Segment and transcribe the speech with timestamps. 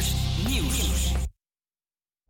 [0.00, 0.14] BNR's
[0.48, 1.12] Nieuws.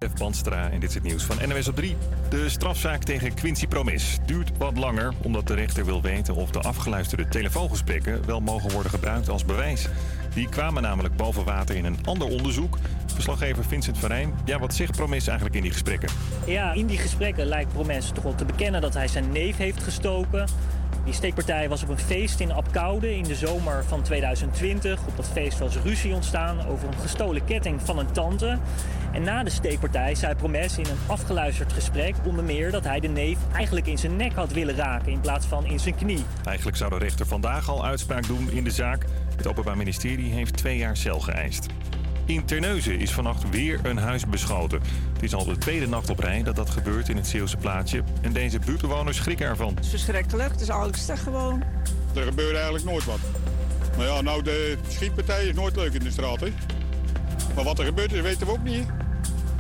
[0.08, 0.18] F.
[0.18, 1.96] Bandstra en dit is het nieuws van NWS op 3.
[2.30, 5.12] De strafzaak tegen Quincy Promis duurt wat langer...
[5.22, 8.26] omdat de rechter wil weten of de afgeluisterde telefoongesprekken...
[8.26, 9.88] wel mogen worden gebruikt als bewijs.
[10.34, 12.78] Die kwamen namelijk boven water in een ander onderzoek.
[13.14, 14.34] Verslaggever Vincent van Rijn.
[14.44, 16.08] Ja, wat zegt Promis eigenlijk in die gesprekken?
[16.46, 19.82] Ja, in die gesprekken lijkt Promes toch wel te bekennen dat hij zijn neef heeft
[19.82, 20.48] gestoken.
[21.04, 25.00] Die steekpartij was op een feest in Apkoude in de zomer van 2020.
[25.06, 28.58] Op dat feest was ruzie ontstaan over een gestolen ketting van een tante.
[29.12, 33.08] En na de steekpartij zei Promes in een afgeluisterd gesprek onder meer dat hij de
[33.08, 36.24] neef eigenlijk in zijn nek had willen raken in plaats van in zijn knie.
[36.44, 39.04] Eigenlijk zou de rechter vandaag al uitspraak doen in de zaak.
[39.36, 41.66] Het Openbaar Ministerie heeft twee jaar cel geëist.
[42.24, 44.80] In Terneuzen is vannacht weer een huis beschoten.
[45.12, 48.02] Het is al de tweede nacht op rij dat dat gebeurt in het Zeeuwse plaatsje.
[48.20, 49.74] En deze buurtbewoners schrikken ervan.
[49.74, 51.62] Het is verschrikkelijk, het is angstig gewoon.
[52.14, 53.18] Er gebeurt eigenlijk nooit wat.
[53.96, 56.52] Maar ja, nou, de schietpartij is nooit leuk in de straat, hè.
[57.54, 58.86] Maar wat er gebeurd is, weten we ook niet.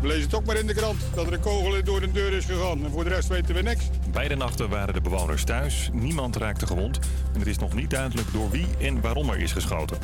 [0.00, 2.32] We lezen het ook maar in de krant dat er een kogel door de deur
[2.32, 2.84] is gegaan.
[2.84, 3.84] En voor de rest weten we niks.
[4.12, 5.90] Beide nachten waren de bewoners thuis.
[5.92, 6.98] Niemand raakte gewond.
[7.32, 9.98] En het is nog niet duidelijk door wie en waarom er is geschoten.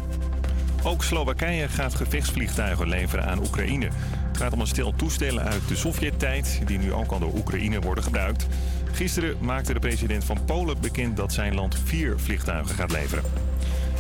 [0.87, 3.89] Ook Slowakije gaat gevechtsvliegtuigen leveren aan Oekraïne.
[4.27, 6.61] Het gaat om een stel toestellen uit de Sovjet-tijd...
[6.67, 8.47] die nu ook al door Oekraïne worden gebruikt.
[8.93, 13.25] Gisteren maakte de president van Polen bekend dat zijn land vier vliegtuigen gaat leveren.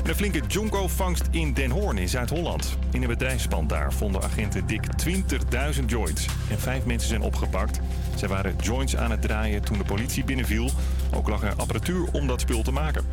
[0.02, 2.78] En een flinke Jonko-vangst in Den Hoorn in Zuid-Holland.
[2.90, 6.26] In een bedrijfspand daar vonden agenten dik 20.000 joints.
[6.50, 7.80] En vijf mensen zijn opgepakt.
[8.16, 10.70] Zij waren joints aan het draaien toen de politie binnenviel.
[11.14, 13.04] Ook lag er apparatuur om dat spul te maken.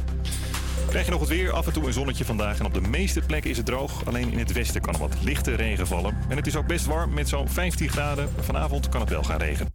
[0.94, 2.60] Krijg je nog het weer, af en toe een zonnetje vandaag.
[2.60, 4.06] En op de meeste plekken is het droog.
[4.06, 6.18] Alleen in het westen kan er wat lichte regen vallen.
[6.30, 8.30] En het is ook best warm met zo'n 15 graden.
[8.40, 9.72] Vanavond kan het wel gaan regenen.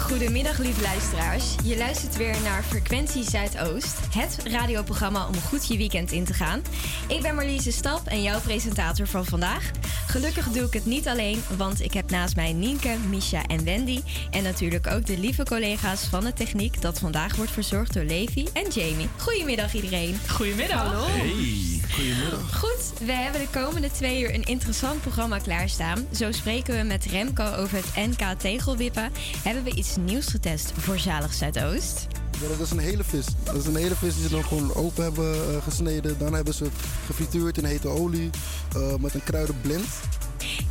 [0.00, 1.54] Goede middag, lieve luisteraars.
[1.64, 6.62] Je luistert weer naar Frequentie Zuidoost, het radioprogramma om goed je weekend in te gaan.
[7.08, 9.70] Ik ben Marliese Stap en jouw presentator van vandaag.
[10.06, 14.00] Gelukkig doe ik het niet alleen, want ik heb naast mij Nienke, Misha en Wendy.
[14.30, 18.48] En natuurlijk ook de lieve collega's van de techniek, dat vandaag wordt verzorgd door Levi
[18.52, 19.08] en Jamie.
[19.16, 20.18] Goedemiddag iedereen.
[20.28, 20.80] Goedemiddag.
[20.80, 21.06] Hallo.
[21.06, 22.58] Hey, goedemiddag.
[22.58, 26.06] Goed, we hebben de komende twee uur een interessant programma klaarstaan.
[26.14, 29.12] Zo spreken we met Remco over het NK tegelwippen.
[29.42, 32.06] Hebben we iets nieuws getest voor Zalig Zuidoost?
[32.40, 33.26] Ja, dat is een hele vis.
[33.42, 36.18] Dat is een hele vis die ze dan gewoon open hebben eh, gesneden.
[36.18, 36.72] Dan hebben ze het
[37.06, 38.30] gefrituurd in hete olie
[38.74, 39.88] eh, met een kruidenblind.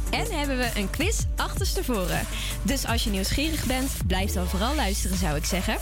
[0.10, 2.22] En hebben we een quiz achterstevoren.
[2.64, 5.78] Dus als je nieuwsgierig bent, blijf dan vooral luisteren, zou ik zeggen.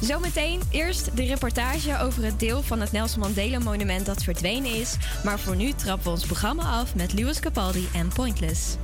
[0.00, 4.96] Zometeen eerst de reportage over het deel van het Nelson Mandela Monument dat verdwenen is.
[5.24, 8.76] Maar voor nu trappen we ons programma af met Lewis Capaldi en Pointless.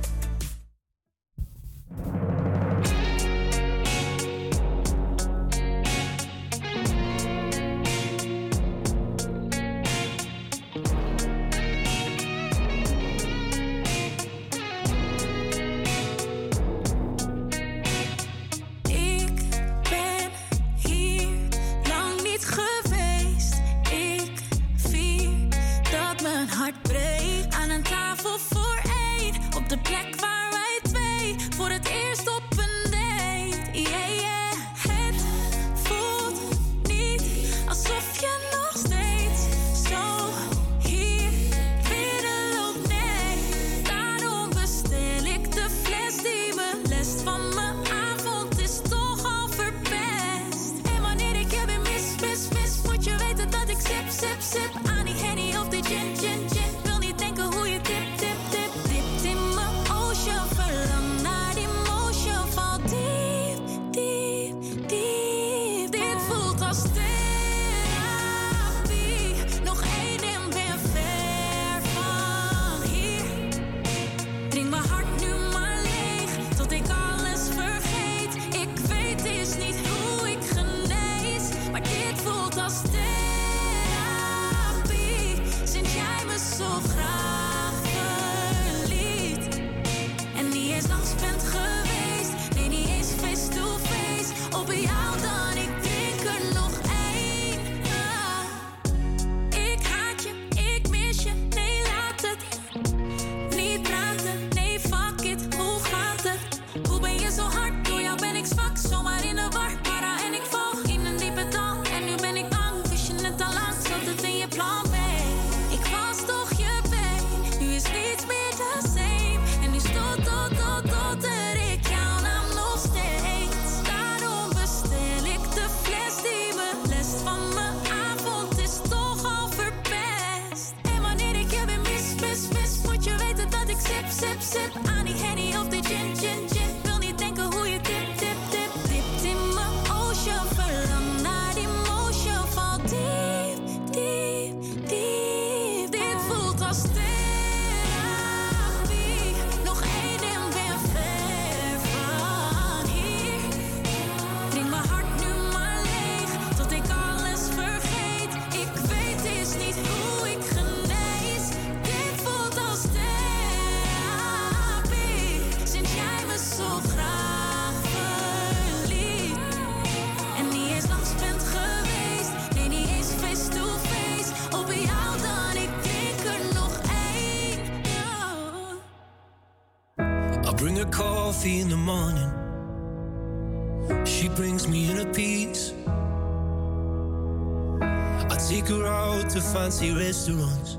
[190.29, 190.77] Restaurants.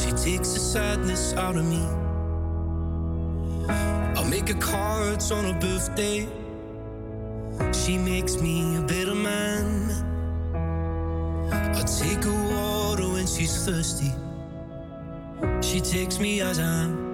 [0.00, 1.82] She takes the sadness out of me.
[3.68, 6.28] I make her cards on her birthday.
[7.72, 9.90] She makes me a better man.
[11.52, 14.12] I take her water when she's thirsty.
[15.60, 17.07] She takes me as I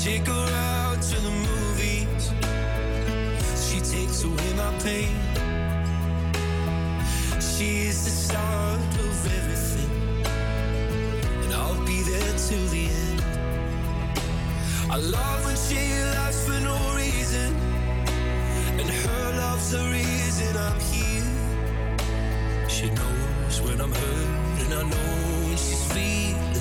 [0.00, 2.24] take her out to the movies.
[3.64, 5.14] She takes away my pain.
[7.40, 9.90] She is the start of everything,
[11.42, 13.22] and I'll be there till the end.
[14.90, 15.80] I love when she
[16.16, 17.54] laughs for no reason,
[18.80, 21.30] and her love's the reason I'm here.
[22.68, 24.28] She knows when I'm hurt,
[24.62, 26.51] and I know when she's feeling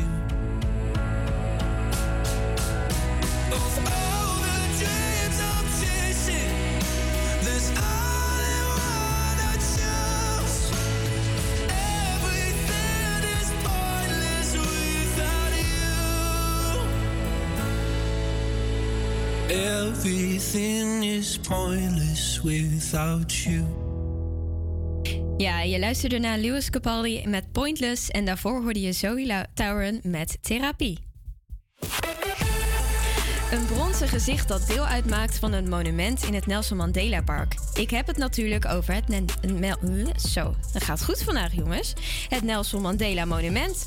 [0.00, 0.02] Of
[3.52, 6.80] all the dreams I'm chasing,
[7.78, 9.56] only one I.
[11.70, 15.54] Everything is pointless without
[19.50, 19.54] you.
[19.54, 23.83] Everything is pointless without you.
[25.64, 30.38] Ja, je luisterde naar Lewis Capaldi met Pointless en daarvoor hoorde je Zoe Tauren met
[30.40, 30.98] Therapie.
[33.50, 37.54] Een bronzen gezicht dat deel uitmaakt van een monument in het Nelson Mandela Park.
[37.74, 40.22] Ik heb het natuurlijk over het...
[40.30, 41.92] Zo, dat gaat goed vandaag jongens.
[42.28, 43.84] Het Nelson Mandela Monument.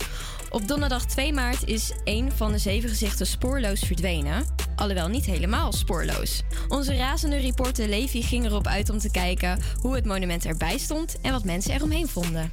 [0.50, 4.46] Op donderdag 2 maart is een van de zeven gezichten spoorloos verdwenen.
[4.78, 6.44] Alhoewel niet helemaal spoorloos.
[6.68, 11.22] Onze razende reporter Levi ging erop uit om te kijken hoe het monument erbij stond
[11.22, 12.52] en wat mensen eromheen vonden.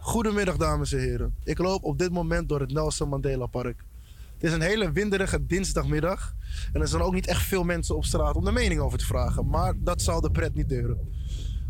[0.00, 1.34] Goedemiddag, dames en heren.
[1.44, 3.84] Ik loop op dit moment door het Nelson Mandela Park.
[4.34, 6.34] Het is een hele winderige dinsdagmiddag.
[6.72, 9.06] En er zijn ook niet echt veel mensen op straat om de mening over te
[9.06, 9.48] vragen.
[9.48, 10.98] Maar dat zal de pret niet deuren.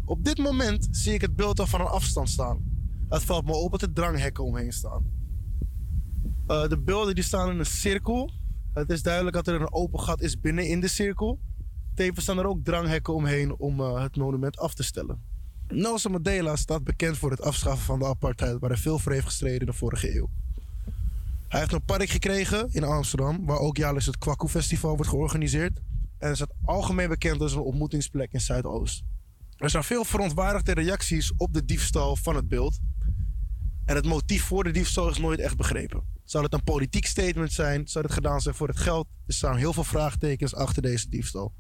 [0.05, 2.59] Op dit moment zie ik het beeld al van een afstand staan.
[3.09, 5.05] Het valt me op dat er dranghekken omheen staan.
[6.47, 8.31] Eh, de beelden die staan in een cirkel.
[8.73, 11.39] Het is duidelijk dat er een open gat is binnen in de cirkel.
[11.95, 15.23] Tevens staan er ook dranghekken omheen om eh, het monument af te stellen.
[15.69, 19.27] Nelson Mandela staat bekend voor het afschaffen van de apartheid, waar hij veel voor heeft
[19.27, 20.29] gestreden in de vorige eeuw.
[21.49, 25.81] Hij heeft een park gekregen in Amsterdam, waar ook jaarlijks het Kwaku Festival wordt georganiseerd.
[26.19, 29.03] En is het algemeen bekend als een ontmoetingsplek in Zuidoost.
[29.57, 32.79] Er zijn veel verontwaardigde reacties op de diefstal van het beeld.
[33.91, 36.03] En het motief voor de diefstal is nooit echt begrepen.
[36.25, 37.89] Zou het een politiek statement zijn?
[37.89, 39.07] Zou het gedaan zijn voor het geld?
[39.27, 41.55] Er staan heel veel vraagtekens achter deze diefstal.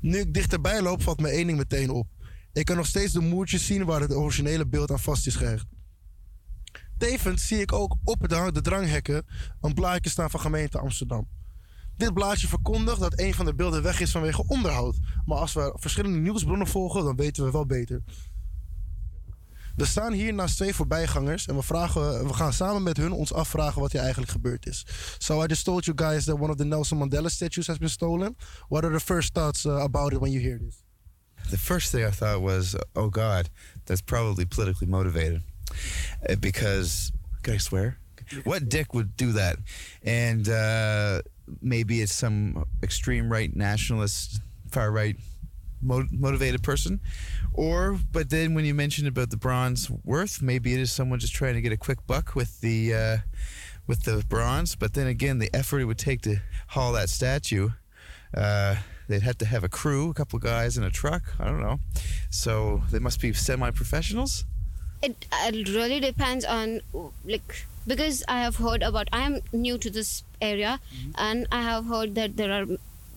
[0.00, 2.08] Nu ik dichterbij loop, valt me één ding meteen op.
[2.52, 5.66] Ik kan nog steeds de moertjes zien waar het originele beeld aan vast is gehecht.
[6.98, 9.26] Tevens zie ik ook op de dranghekken
[9.60, 11.28] een blaadje staan van gemeente Amsterdam.
[11.96, 14.98] Dit blaadje verkondigt dat een van de beelden weg is vanwege onderhoud.
[15.24, 18.02] Maar als we verschillende nieuwsbronnen volgen, dan weten we wel beter.
[19.76, 23.32] We staan hier naast twee voorbijgangers en we, vragen, we gaan samen met hun ons
[23.32, 24.86] afvragen wat hier eigenlijk gebeurd is.
[25.18, 27.90] So I just told you guys that one of the Nelson Mandela statues has been
[27.90, 28.36] stolen.
[28.68, 30.82] What are the first thoughts uh, about it when you hear this?
[31.50, 33.50] The first thing I thought was, oh God,
[33.84, 35.42] that's probably politically motivated.
[36.28, 37.98] Uh, Because, can I swear?
[38.44, 39.56] What dick would do that?
[40.02, 41.20] And uh,
[41.60, 44.40] maybe it's some extreme right nationalist,
[44.70, 45.16] far right
[45.80, 47.00] mo- motivated person.
[47.54, 51.34] Or, but then when you mentioned about the bronze worth, maybe it is someone just
[51.34, 53.16] trying to get a quick buck with the uh,
[53.86, 54.74] with the bronze.
[54.74, 57.70] But then again, the effort it would take to haul that statue,
[58.36, 58.76] uh,
[59.08, 61.22] they'd have to have a crew, a couple guys in a truck.
[61.38, 61.78] I don't know.
[62.30, 64.44] So they must be semi-professionals.
[65.02, 66.80] it, it really depends on
[67.24, 70.80] like because i have heard about i am new to this area
[71.16, 72.64] and i have heard that there are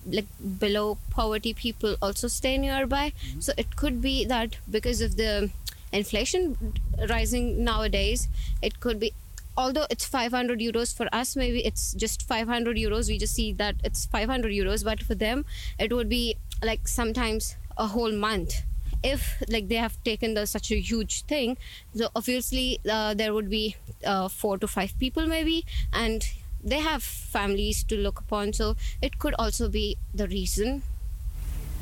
[0.06, 0.26] like
[0.58, 3.12] below poverty people also stay nearby.
[3.38, 5.50] So it could be that because of the
[5.92, 6.74] inflation
[7.08, 8.28] rising nowadays
[8.60, 9.12] it could be
[9.56, 13.74] although it's 500 euros for us maybe it's just 500 euros we just see that
[13.82, 15.46] it's 500 euros but for them
[15.78, 18.62] it would be like sometimes a whole month.
[19.02, 21.56] If like they have taken the, such a huge thing
[21.94, 26.28] so obviously uh, there would be uh, four to five people maybe and
[26.64, 30.82] they have families to look upon so it could also be the reason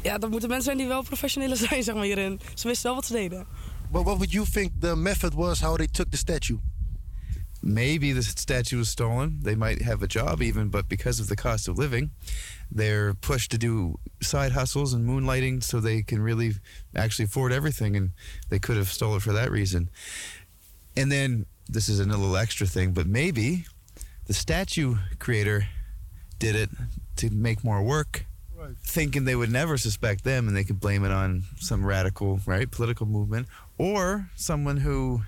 [0.07, 2.41] Ja, dat moeten mensen zijn die wel professionele zijn, zeg maar, hierin.
[2.55, 3.47] Ze wisten wel wat ze deden.
[3.91, 6.59] But what would you think the method was how they took the statue?
[7.61, 9.41] Maybe the statue was stolen.
[9.43, 12.11] They might have a job even, but because of the cost of living,
[12.71, 16.55] they're pushed to do side hustles and moonlighting so they can really
[16.95, 17.97] actually afford everything.
[17.97, 18.11] And
[18.49, 19.89] they could have stolen for that reason.
[20.95, 23.65] And then this is a little extra thing, but maybe
[24.27, 25.67] the statue creator
[26.39, 26.71] did it
[27.17, 28.27] to make more work.
[28.83, 32.69] Thinking they would never suspect them and they could blame it on some radical, right,
[32.69, 33.47] political movement
[33.79, 35.23] or someone who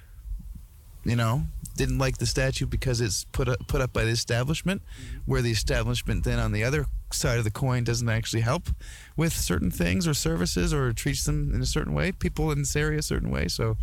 [1.09, 1.43] you know,
[1.77, 5.19] didn't like the statue because it's put up, put up by the establishment, mm-hmm.
[5.25, 8.69] where the establishment then on the other side of the coin doesn't actually help
[9.17, 12.77] with certain things or services or treats them in a certain way, people in this
[12.77, 13.49] area a certain way.
[13.49, 13.77] So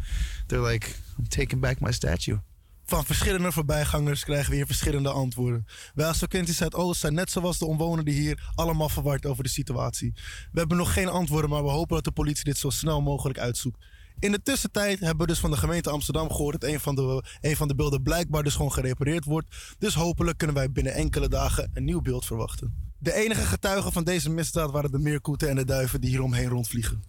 [0.49, 2.39] they're like, I'm taking back my statue.
[2.87, 5.65] Van verschillende voorbijgangers krijgen we hier verschillende antwoorden.
[5.93, 10.13] Wij als Frequentie Zuidoost zijn net zoals de omwonenden hier allemaal verward over de situatie.
[10.51, 13.39] We hebben nog geen antwoorden, maar we hopen dat de politie dit zo snel mogelijk
[13.39, 13.85] uitzoekt.
[14.19, 17.23] In de tussentijd hebben we dus van de gemeente Amsterdam gehoord dat een van, de,
[17.41, 19.75] een van de beelden blijkbaar dus gewoon gerepareerd wordt.
[19.77, 22.93] Dus hopelijk kunnen wij binnen enkele dagen een nieuw beeld verwachten.
[22.97, 27.03] De enige getuigen van deze misdaad waren de meerkoeten en de duiven die hieromheen rondvliegen.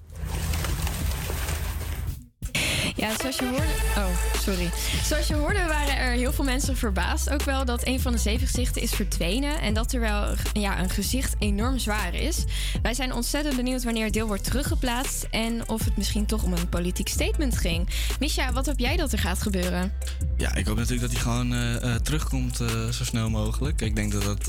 [2.97, 3.67] Ja, zoals je hoorde.
[3.97, 4.07] Oh,
[4.43, 4.71] sorry.
[5.05, 7.31] Zoals je hoorde waren er heel veel mensen verbaasd.
[7.31, 9.61] Ook wel dat een van de zeven gezichten is verdwenen.
[9.61, 12.45] En dat terwijl ja, een gezicht enorm zwaar is.
[12.83, 15.27] Wij zijn ontzettend benieuwd wanneer het deel wordt teruggeplaatst.
[15.31, 17.89] En of het misschien toch om een politiek statement ging.
[18.21, 19.93] Misha, wat hoop jij dat er gaat gebeuren?
[20.37, 23.81] Ja, ik hoop natuurlijk dat hij gewoon eh, eh, terugkomt eh, zo snel mogelijk.
[23.81, 24.49] Ik denk dat dat...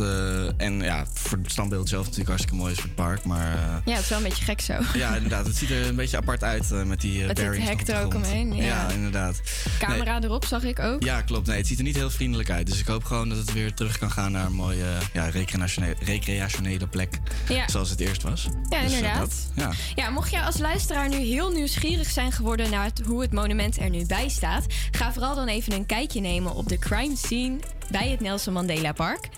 [0.57, 3.23] en ja, voor het standbeeld zelf natuurlijk hartstikke mooi is voor het park.
[3.23, 4.73] Maar Ja, het is wel een beetje gek zo.
[4.93, 5.45] ja, inderdaad.
[5.45, 8.09] Het ziet er een beetje apart uit met die uh, Met bearings hek er ook
[8.09, 8.25] grond.
[8.45, 8.89] Ja.
[8.91, 9.41] inderdaad.
[9.79, 11.03] Camera erop zag ik ook.
[11.03, 11.47] Ja, klopt.
[11.47, 12.67] Nee, het ziet er niet heel vriendelijk uit.
[12.67, 15.95] Dus ik hoop gewoon dat het weer terug kan gaan naar een mooie ja, recreationele,
[15.99, 17.19] recreationele plek.
[17.49, 17.67] Ja.
[17.69, 18.47] Zoals het eerst was.
[18.69, 19.19] Ja, Dus, eh, inderdaad.
[19.19, 19.71] dat, ja.
[19.95, 23.79] Ja, mocht jij als luisteraar nu heel nieuwsgierig zijn geworden naar het- hoe het monument
[23.79, 27.57] er nu bij staat, ga vooral dan even een kijkje nemen op de crime scene
[27.91, 29.29] bij het Nelson Mandela Park.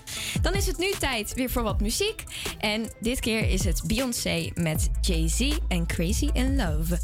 [0.42, 2.24] Dan is het nu tijd weer voor wat muziek.
[2.58, 6.98] En dit keer is het Beyoncé met Jay-Z en Crazy in Love.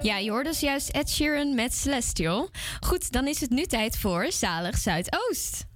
[0.00, 2.50] Ja, je hoorde dus juist Ed Sheeran met Celestial.
[2.80, 5.66] Goed, dan is het nu tijd voor Zalig Zuidoost.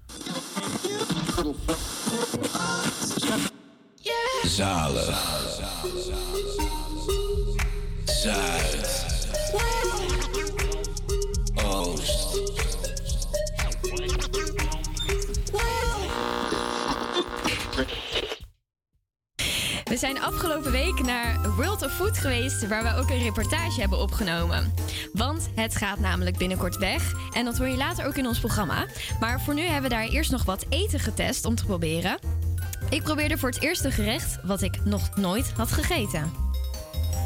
[4.42, 5.40] Zalig.
[8.04, 9.01] Zuid.
[19.92, 23.98] We zijn afgelopen week naar World of Food geweest, waar we ook een reportage hebben
[23.98, 24.74] opgenomen.
[25.12, 27.12] Want het gaat namelijk binnenkort weg.
[27.32, 28.86] En dat hoor je later ook in ons programma.
[29.20, 32.18] Maar voor nu hebben we daar eerst nog wat eten getest om te proberen.
[32.90, 36.32] Ik probeerde voor het eerste gerecht wat ik nog nooit had gegeten.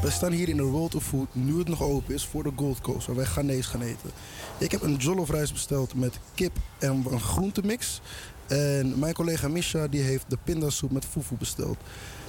[0.02, 2.52] We staan hier in de World of Food, nu het nog open is, voor de
[2.56, 4.10] Gold Coast, waar wij Ghanese gaan eten.
[4.58, 8.00] Ik heb een jollof rijst besteld met kip en een groentemix.
[8.46, 11.76] En mijn collega Misha die heeft de pindasoep met fufu besteld.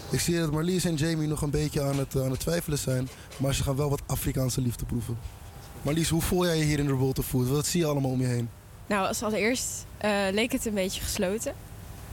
[0.10, 3.10] Ik zie dat Marlies en Jamie nog een beetje aan het, aan het twijfelen zijn,
[3.38, 5.18] maar ze gaan wel wat Afrikaanse liefde proeven.
[5.82, 7.48] Marlies, hoe voel jij je hier in de of Food?
[7.48, 8.50] Wat zie je allemaal om je heen?
[8.88, 11.54] Nou, als allereerst eh, leek het een beetje gesloten.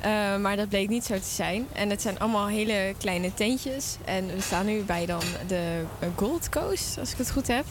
[0.05, 1.67] Eh, maar dat bleek niet zo te zijn.
[1.73, 3.97] En het zijn allemaal hele kleine tentjes.
[4.05, 7.65] En we staan nu bij dan de eh, Gold Coast, als ik het goed heb.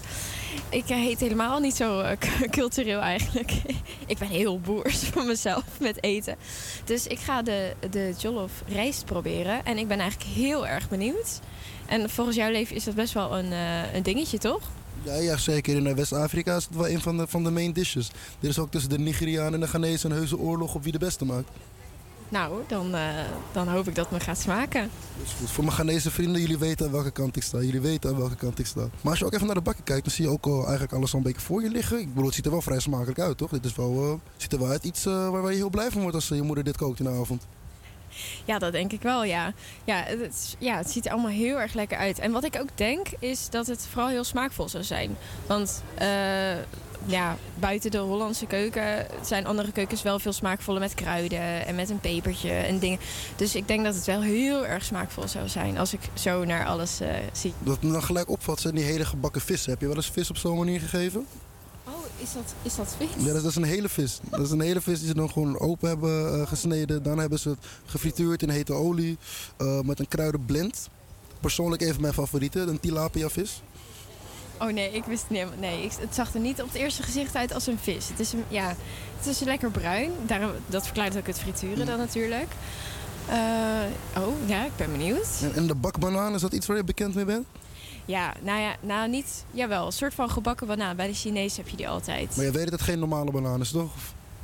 [0.69, 2.03] Ik eh, heet helemaal niet zo
[2.49, 3.51] cultureel eigenlijk.
[4.13, 6.35] ik ben heel boers van mezelf met eten.
[6.85, 9.65] Dus ik ga de, de jollof rijst proberen.
[9.65, 11.39] En ik ben eigenlijk heel erg benieuwd.
[11.85, 13.51] En volgens jouw leven is dat best wel een,
[13.93, 14.61] een dingetje, toch?
[15.03, 15.75] Ja, ja zeker.
[15.75, 18.11] In West-Afrika is het wel een van de, van de main dishes.
[18.39, 20.97] Er is ook tussen de Nigerianen en de Ghanese een heuse oorlog op wie de
[20.97, 21.49] beste maakt.
[22.33, 23.07] Nou, dan, eh,
[23.51, 24.89] dan hoop ik dat het me gaat smaken.
[25.21, 27.59] Dus goed, voor mijn Ghanese vrienden, jullie weten aan welke kant ik sta.
[27.59, 28.79] Jullie weten aan welke kant ik sta.
[28.79, 30.93] Maar als je ook even naar de bakken kijkt, dan zie je ook al eigenlijk
[30.93, 31.99] alles al een beetje voor je liggen.
[31.99, 33.49] Ik bedoel, het ziet er wel vrij smakelijk uit, toch?
[33.49, 35.91] Dit is wel, eh, ziet er wel uit iets eh, waar, waar je heel blij
[35.91, 37.47] van wordt als eh, je moeder dit kookt in de avond.
[38.45, 39.53] Ja, dat denk ik wel, ja.
[39.83, 42.19] Ja het, ja, het ziet er allemaal heel erg lekker uit.
[42.19, 45.17] En wat ik ook denk, is dat het vooral heel smaakvol zou zijn.
[45.47, 46.07] Want eh,
[47.05, 51.89] ja, buiten de Hollandse keuken zijn andere keukens wel veel smaakvoller met kruiden en met
[51.89, 52.99] een pepertje en dingen.
[53.35, 56.65] Dus ik denk dat het wel heel erg smaakvol zou zijn als ik zo naar
[56.65, 57.53] alles eh, zie.
[57.59, 59.71] Wat me dan gelijk opvalt zijn die hele gebakken vissen.
[59.71, 61.25] Heb je wel eens vis op zo'n manier gegeven?
[61.87, 63.25] Oh, is dat, is dat vis?
[63.25, 64.19] Ja, dat, dat is een hele vis.
[64.29, 67.03] Dat is een hele vis die ze dan gewoon open hebben eh, gesneden.
[67.03, 69.17] Dan hebben ze het gefrituurd in hete olie
[69.57, 70.89] eh, met een kruidenblend.
[71.39, 73.61] Persoonlijk even mijn favoriete, een tilapia vis.
[74.59, 75.39] Oh nee, ik wist het niet.
[75.39, 78.07] helemaal- Nee, ik, het zag er niet op het eerste gezicht uit als een vis.
[78.09, 78.75] Het is, een, ja,
[79.17, 80.11] het is lekker bruin.
[80.25, 82.47] Daarom, dat verklaart ook het frituren dan natuurlijk.
[83.29, 83.37] Eh,
[84.17, 85.27] oh, ja, ik ben benieuwd.
[85.41, 87.45] En, en de bakbanaan, is dat iets waar je bekend mee bent?
[88.05, 89.43] Ja, nou ja, nou niet...
[89.51, 90.95] Jawel, een soort van gebakken banaan.
[90.95, 92.35] Bij de Chinees heb je die altijd.
[92.35, 93.91] Maar je weet dat het geen normale banaan is, toch?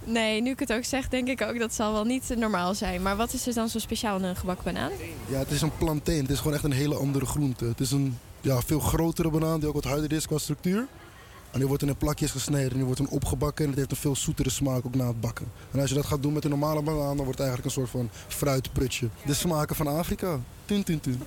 [0.03, 3.01] Nee, nu ik het ook zeg, denk ik ook dat zal wel niet normaal zijn.
[3.01, 4.91] Maar wat is er dan zo speciaal aan een gebakken banaan?
[5.27, 6.21] Ja, het is een plantain.
[6.21, 7.65] Het is gewoon echt een hele andere groente.
[7.65, 10.87] Het is een ja, veel grotere banaan die ook wat harder is qua structuur.
[11.51, 13.63] En die wordt in plakjes gesneden en die wordt dan opgebakken.
[13.63, 15.51] En het heeft een veel zoetere smaak ook na het bakken.
[15.71, 17.81] En als je dat gaat doen met een normale banaan, dan wordt het eigenlijk een
[17.81, 19.09] soort van fruitprutje.
[19.25, 20.39] De smaken van Afrika.
[20.65, 21.21] Tun, tun, tun.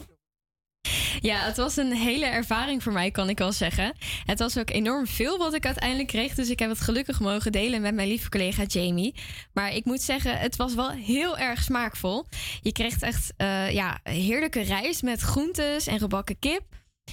[1.20, 3.92] Ja, het was een hele ervaring voor mij, kan ik wel zeggen.
[4.24, 6.34] Het was ook enorm veel wat ik uiteindelijk kreeg.
[6.34, 9.14] Dus ik heb het gelukkig mogen delen met mijn lieve collega Jamie.
[9.52, 12.26] Maar ik moet zeggen, het was wel heel erg smaakvol.
[12.60, 16.62] Je kreeg echt eh, ja, heerlijke rijst met groentes en gebakken kip.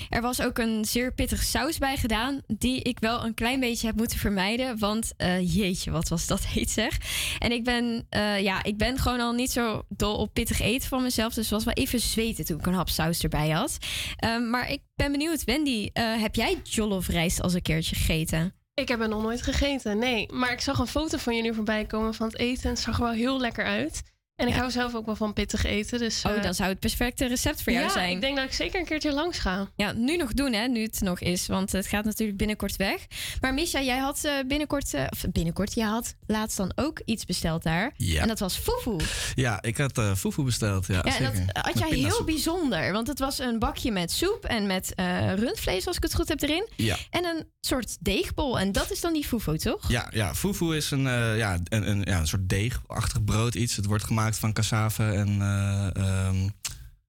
[0.10, 3.88] Er was ook een zeer pittige saus bij gedaan, die ik wel een klein beetje
[3.88, 4.80] heb moeten vermijden.
[4.80, 6.98] Want eh, jeetje, wat was dat heet zeg.
[7.40, 10.90] En ik ben, eh, ja, ik ben gewoon al niet zo dol op pittig eten
[10.90, 11.34] van mezelf.
[11.34, 13.78] Dus was wel even zweten toen ik een hap saus erbij had.
[14.16, 18.54] Ehm, maar ik ben benieuwd, Wendy, eh, heb jij jollof rijst als een keertje gegeten?
[18.74, 20.34] Ik heb het nog nooit gegeten, nee.
[20.34, 22.70] Maar ik zag een foto van jullie voorbij komen van het eten.
[22.70, 24.02] Het zag er wel heel lekker uit.
[24.40, 26.00] En ik hou zelf ook wel van pittig eten.
[26.00, 28.10] Dus, Oh, eh, dan zou het perfecte recept voor jou ja, zijn.
[28.12, 29.68] ik denk dat ik zeker een keertje langs ga.
[29.76, 31.48] Ja, nu nog doen, hè, nu het nog is.
[31.48, 33.06] Want het gaat natuurlijk binnenkort weg.
[33.42, 37.26] Maar Misha, jij had eh, binnenkort, eh, of binnenkort, jij had laatst dan ook iets
[37.26, 37.94] besteld daar.
[37.98, 38.22] Ja.
[38.22, 38.96] En dat was fufu.
[39.36, 40.88] Ja, ik had eh fufu besteld.
[40.88, 41.24] Ja, Ja, en
[41.54, 42.92] dat had jij heel bijzonder.
[42.92, 46.28] Want het was een bakje met soep en met eh, rundvlees, als ik het goed
[46.28, 46.68] heb, erin.
[46.76, 46.98] Ja.
[47.10, 48.60] En een soort deegbol.
[48.60, 49.90] En dat is dan die fufu, toch?
[49.90, 53.76] Ja, ja, fufu is een, eh, ja, een, een, ja, een soort deegachtig brood iets.
[53.76, 56.36] Het wordt gemaakt van cassave en eh ehm,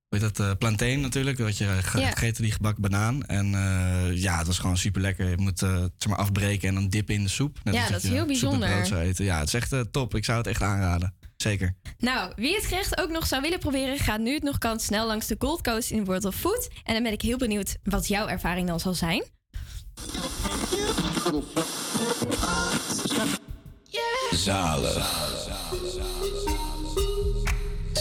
[0.08, 1.38] hoe heet dat, eh, plantain natuurlijk.
[1.38, 2.08] Wat je ge- Ja.
[2.10, 3.24] gegeten, die gebakken banaan.
[3.26, 5.28] En eh, ja, het was gewoon super lekker.
[5.28, 7.58] Je moet eh, het zeg maar afbreken en dan dippen in de soep.
[7.64, 8.86] Net Ja, dat is heel bijzonder.
[8.86, 9.24] zou eten.
[9.24, 10.14] Ja, het is echt eh, top.
[10.14, 11.14] Ik zou het echt aanraden.
[11.36, 11.74] Zeker.
[11.98, 15.06] Nou, wie het gerecht ook nog zou willen proberen, gaat nu het nog kan snel
[15.06, 16.68] langs de Gold Coast in World of Food.
[16.84, 19.22] En dan ben ik heel benieuwd wat jouw ervaring dan zal zijn.
[24.30, 25.06] Zalig.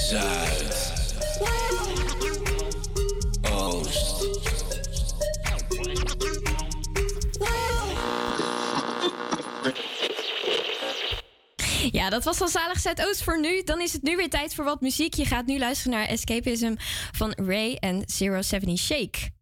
[0.10, 0.94] Zuid.
[3.52, 4.28] Oost.
[11.92, 13.64] Ja, dat was dan Zalig Zuidoost voor nu.
[13.64, 15.14] Dan is het nu weer tijd voor wat muziek.
[15.14, 16.76] Je gaat nu luisteren naar Escapism
[17.12, 19.39] van Ray en Zero Seventy Shake.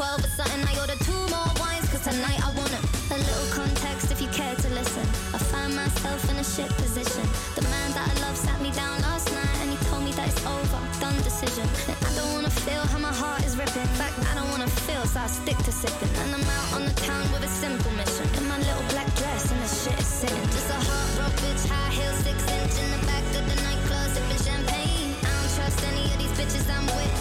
[0.00, 2.84] 12 or something, I order two more wines, cause tonight I want it.
[3.12, 5.04] A little context if you care to listen.
[5.36, 7.20] I find myself in a shit position.
[7.52, 10.24] The man that I love sat me down last night and he told me that
[10.32, 11.68] it's over, done decision.
[11.84, 13.84] And I don't wanna feel how my heart is ripping.
[13.84, 16.08] In fact, I don't wanna feel, so I stick to sipping.
[16.24, 18.24] And I'm out on the town with a simple mission.
[18.40, 20.44] In my little black dress and the shit is sitting.
[20.48, 24.40] Just a heartbroken bitch, high heels, six inch in the back of the nightclub, sipping
[24.48, 25.12] champagne.
[25.20, 27.20] I don't trust any of these bitches I'm with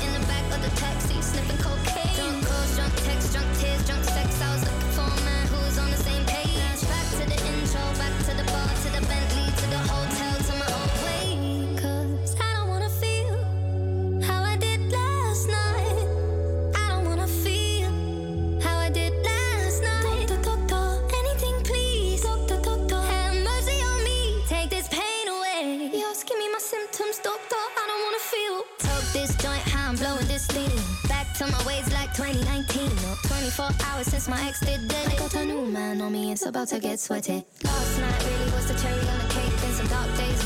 [0.52, 2.16] of the taxi, sniffing cocaine.
[2.16, 4.42] Drunk calls, drunk texts, drunk tears, drunk sex.
[4.42, 6.82] I was looking for man who's on the same page.
[6.88, 10.54] Back to the intro, back to the bar, to the Bentley, to the hotel, to
[10.62, 11.26] my old way.
[11.82, 13.34] Cause I don't wanna feel
[14.24, 16.08] how I did last night.
[16.76, 17.92] I don't wanna feel
[18.62, 20.28] how I did last night.
[20.28, 22.22] Doctor, doctor, anything please.
[22.24, 24.44] Doctor, doctor, have mercy on me.
[24.48, 25.92] Take this pain away.
[25.94, 27.62] You're asking me my symptoms, doctor.
[27.82, 28.58] I don't wanna feel.
[28.80, 30.39] Took this joint, how I'm blowing this
[31.52, 32.86] my ways like 2019.
[33.04, 35.08] No, 24 hours since my ex did it.
[35.08, 37.46] I got a new man on me, it's about to get sweaty.
[37.64, 40.39] Last night really was the cherry on the cake, been some dark days.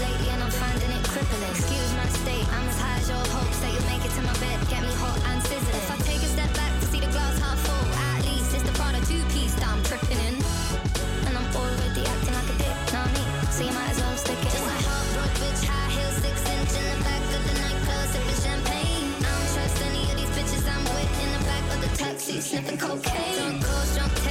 [22.23, 23.59] sexy, sniffing cocaine.
[23.59, 24.22] Drunk drunk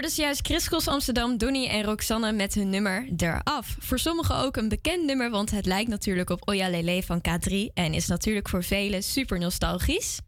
[0.00, 3.76] Dus juist Chris Cross Amsterdam, Donny en Roxanne met hun nummer Eraf.
[3.78, 7.52] Voor sommigen ook een bekend nummer, want het lijkt natuurlijk op Oya Lele van K3
[7.74, 10.18] en is natuurlijk voor velen super nostalgisch.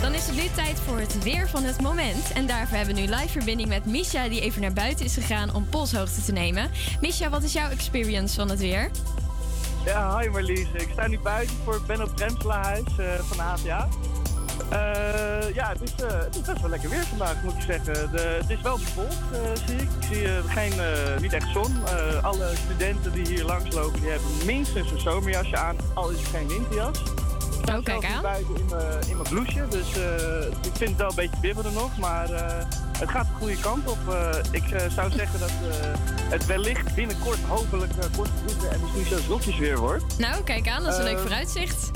[0.00, 2.32] Dan is het nu tijd voor het weer van het moment.
[2.32, 5.54] En daarvoor hebben we nu live verbinding met Misha, die even naar buiten is gegaan
[5.54, 6.70] om polshoogte te nemen.
[7.00, 8.90] Misha, wat is jouw experience van het weer?
[9.84, 10.66] Ja, hi Marlies.
[10.72, 13.88] Ik sta nu buiten voor het Benno Premselahuis eh van de HVA.
[14.68, 18.10] Eh, ja, het is, eh, het is best wel lekker weer vandaag, moet ik zeggen.
[18.10, 19.88] De, het is wel bewolkt, eh, zie ik.
[20.00, 20.72] Ik zie geen,
[21.20, 21.76] niet echt zon.
[22.22, 26.48] Alle studenten die hier langslopen, die hebben minstens een zomerjasje aan, al is er geen
[26.48, 27.02] winterjas.
[27.70, 28.22] Oh, kijk aan.
[28.22, 29.88] buiten in mijn, in mijn blouseje, dus
[30.62, 32.28] ik vind het wel een beetje bibberen nog, maar
[32.98, 33.98] het gaat de goede kant op.
[34.50, 35.50] Ik zou zeggen dat
[36.32, 40.18] het wellicht binnenkort hopelijk uh, korte broeken en misschien zelfs rokjes weer wordt.
[40.18, 41.90] Nou, kijk aan, dat is een leuk vooruitzicht.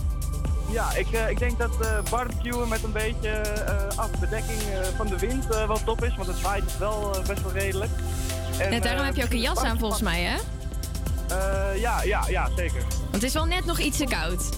[0.71, 4.61] Ja, ik, eh, ik denk dat eh barbecuen met een beetje eh afbedekking
[4.97, 7.91] van de wind wel top is, want het waait dus wel best wel redelijk.
[8.59, 10.37] En, Ja, daarom heb je ook een jas aan volgens mij, hè?
[11.75, 12.81] Ja, ja, ja, zeker.
[13.01, 14.49] Want het is wel net nog iets te koud.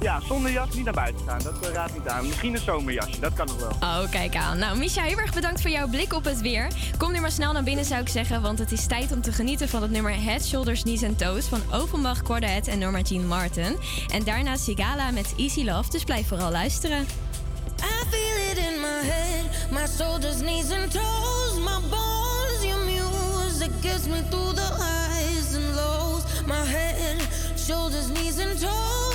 [0.00, 2.26] Ja, zonder jas niet naar buiten gaan, dat uh, raadt niet aan.
[2.26, 3.70] Misschien een zomerjasje, dat kan nog wel.
[3.70, 4.58] Oh, kijk aan.
[4.58, 6.66] Nou, Misha, heel erg bedankt voor jouw blik op het weer.
[6.98, 9.32] Kom nu maar snel naar binnen, zou ik zeggen, want het is tijd om te
[9.32, 13.26] genieten van het nummer Head, Shoulders, Knees and Toes van Overmach, Cordahead en Norma Jean
[13.26, 13.76] Martin.
[14.12, 17.06] En daarna Sigala met Easy Love, dus blijf vooral luisteren.
[17.80, 22.62] I feel it in my head, my shoulders, knees, and toes, my bones.
[22.62, 26.22] Your music gets me through the highs and lows.
[26.46, 27.20] My head,
[27.56, 29.05] shoulders, knees, and toes,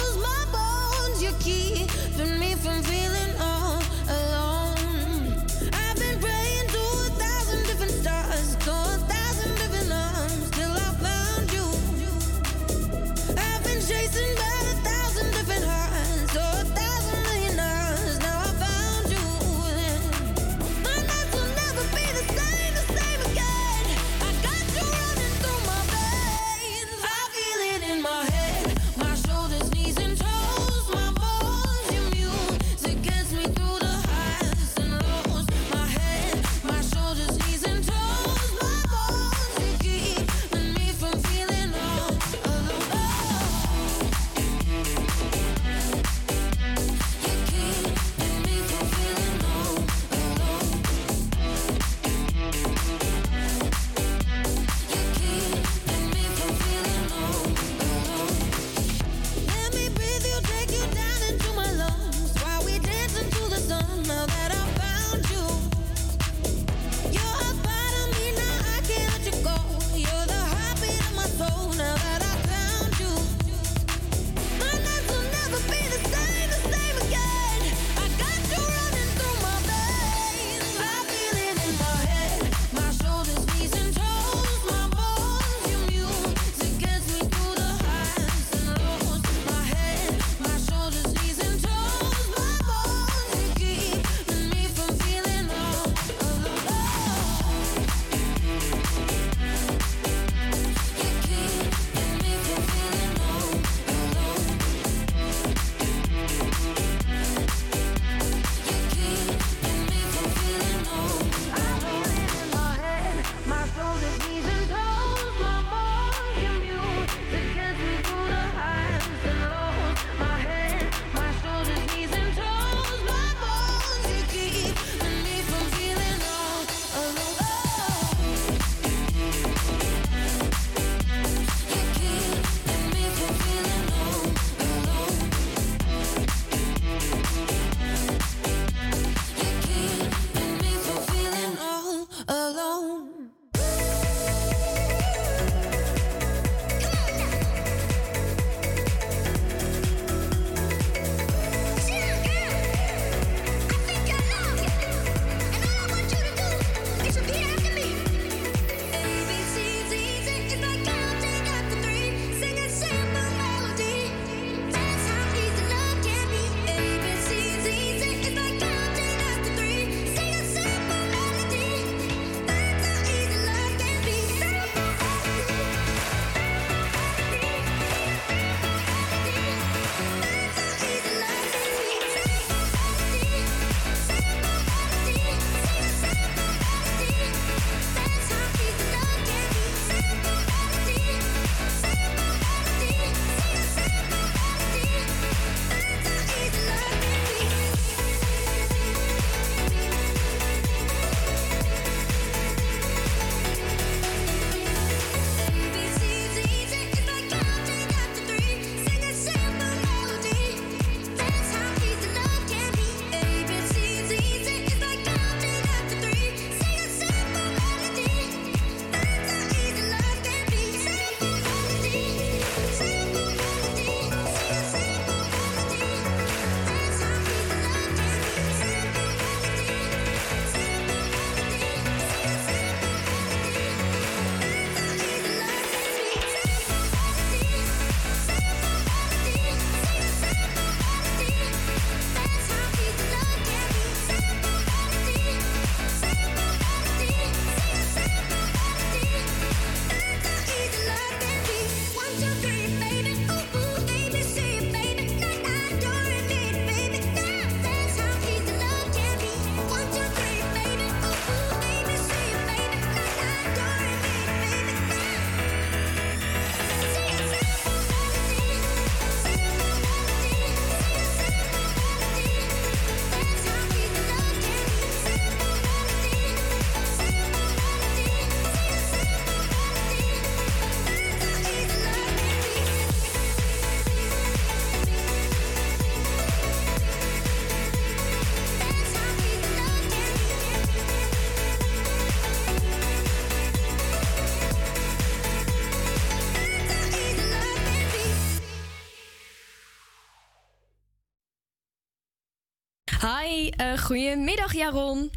[303.82, 305.12] goedemiddag Jaron.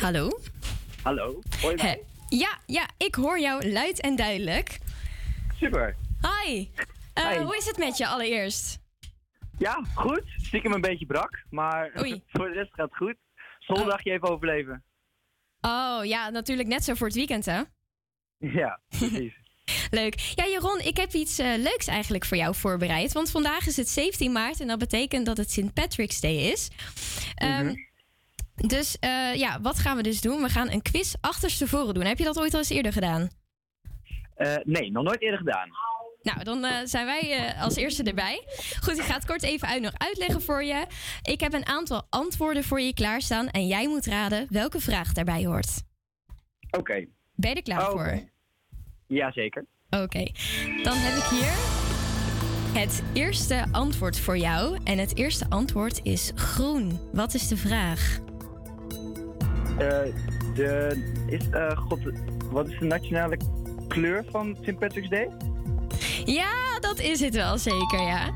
[0.00, 0.38] Hallo?
[1.02, 1.86] Hallo, hoor je mij?
[1.86, 1.96] Hè?
[2.28, 4.78] Ja, ja, ik hoor jou luid en duidelijk.
[5.54, 5.96] Super.
[6.20, 6.68] Hi.
[7.14, 7.38] Eh, Hi.
[7.38, 8.78] Hoe is het met je allereerst?
[9.58, 10.22] Ja, goed.
[10.36, 11.90] Stiekem een beetje brak, maar
[12.32, 13.16] voor de rest gaat het goed.
[13.58, 14.84] Zondagje even overleven.
[15.60, 17.62] Oh ja, natuurlijk net zo voor het weekend, hè?
[18.38, 19.34] Ja, precies.
[19.90, 20.14] Leuk.
[20.34, 23.12] Ja, Jeroen, ik heb iets eh, leuks eigenlijk voor jou voorbereid.
[23.12, 25.72] Want vandaag is het 17 maart en dat betekent dat het St.
[25.74, 26.68] Patrick's Day is.
[27.34, 27.74] Ehm,
[28.56, 30.42] Dus eh, ja, wat gaan we dus doen?
[30.42, 32.04] We gaan een quiz achterstevoren doen.
[32.04, 33.28] Heb je dat ooit al eens eerder gedaan?
[34.34, 35.68] Eh, nee, nog nooit eerder gedaan.
[36.22, 38.44] Nou, dan zijn wij als eerste erbij.
[38.80, 40.86] Goed, ik ga het kort even uit nog uitleggen voor je.
[41.22, 45.44] Ik heb een aantal antwoorden voor je klaarstaan en jij moet raden welke vraag daarbij
[45.46, 45.82] hoort.
[46.70, 47.06] Oké.
[47.34, 48.20] Ben je er klaar voor?
[49.06, 49.64] Jazeker.
[49.90, 50.30] Oké,
[50.82, 51.84] dan heb ik hier
[52.82, 54.78] het eerste antwoord voor jou.
[54.84, 56.98] En het eerste antwoord is groen.
[57.12, 58.18] Wat is de vraag?
[59.78, 59.98] Eh,
[60.54, 61.98] de, is, eh, God,
[62.50, 63.38] wat is de nationale
[63.88, 64.78] kleur van St.
[64.78, 65.28] Patrick's Day?
[66.24, 68.30] Ja, dat is het wel zeker, ja.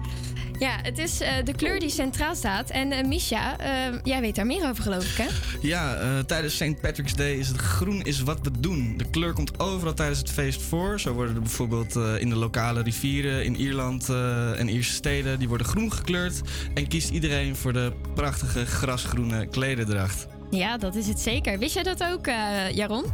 [0.60, 2.70] Ja, het is eh, de kleur die centraal staat.
[2.70, 5.26] En eh, Misha, eh, jij weet daar meer over geloof ik, hè?
[5.60, 6.80] Ja, eh, tijdens St.
[6.80, 8.94] Patrick's Day is het groen is wat we doen.
[8.96, 11.00] De kleur komt overal tijdens het feest voor.
[11.00, 15.38] Zo worden er bijvoorbeeld eh, in de lokale rivieren in Ierland eh, en Ierse steden...
[15.38, 16.40] die worden groen gekleurd.
[16.74, 20.26] En kiest iedereen voor de prachtige grasgroene klederdracht.
[20.50, 21.58] Ja, dat is het zeker.
[21.58, 23.04] Wist jij dat ook, eh, Jaron?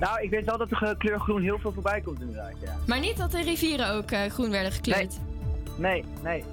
[0.00, 2.76] Nou, ik weet wel dat de kleur groen heel veel voorbij komt inderdaad, ja.
[2.86, 5.08] Maar niet dat de rivieren ook eh, groen werden gekleurd.
[5.08, 5.31] Nee,
[5.76, 6.04] nee.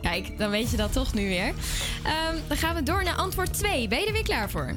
[0.01, 1.53] Kijk, dan weet je dat toch nu weer.
[2.03, 3.87] Ehm, dan gaan we door naar antwoord 2.
[3.87, 4.73] Ben je er weer klaar voor?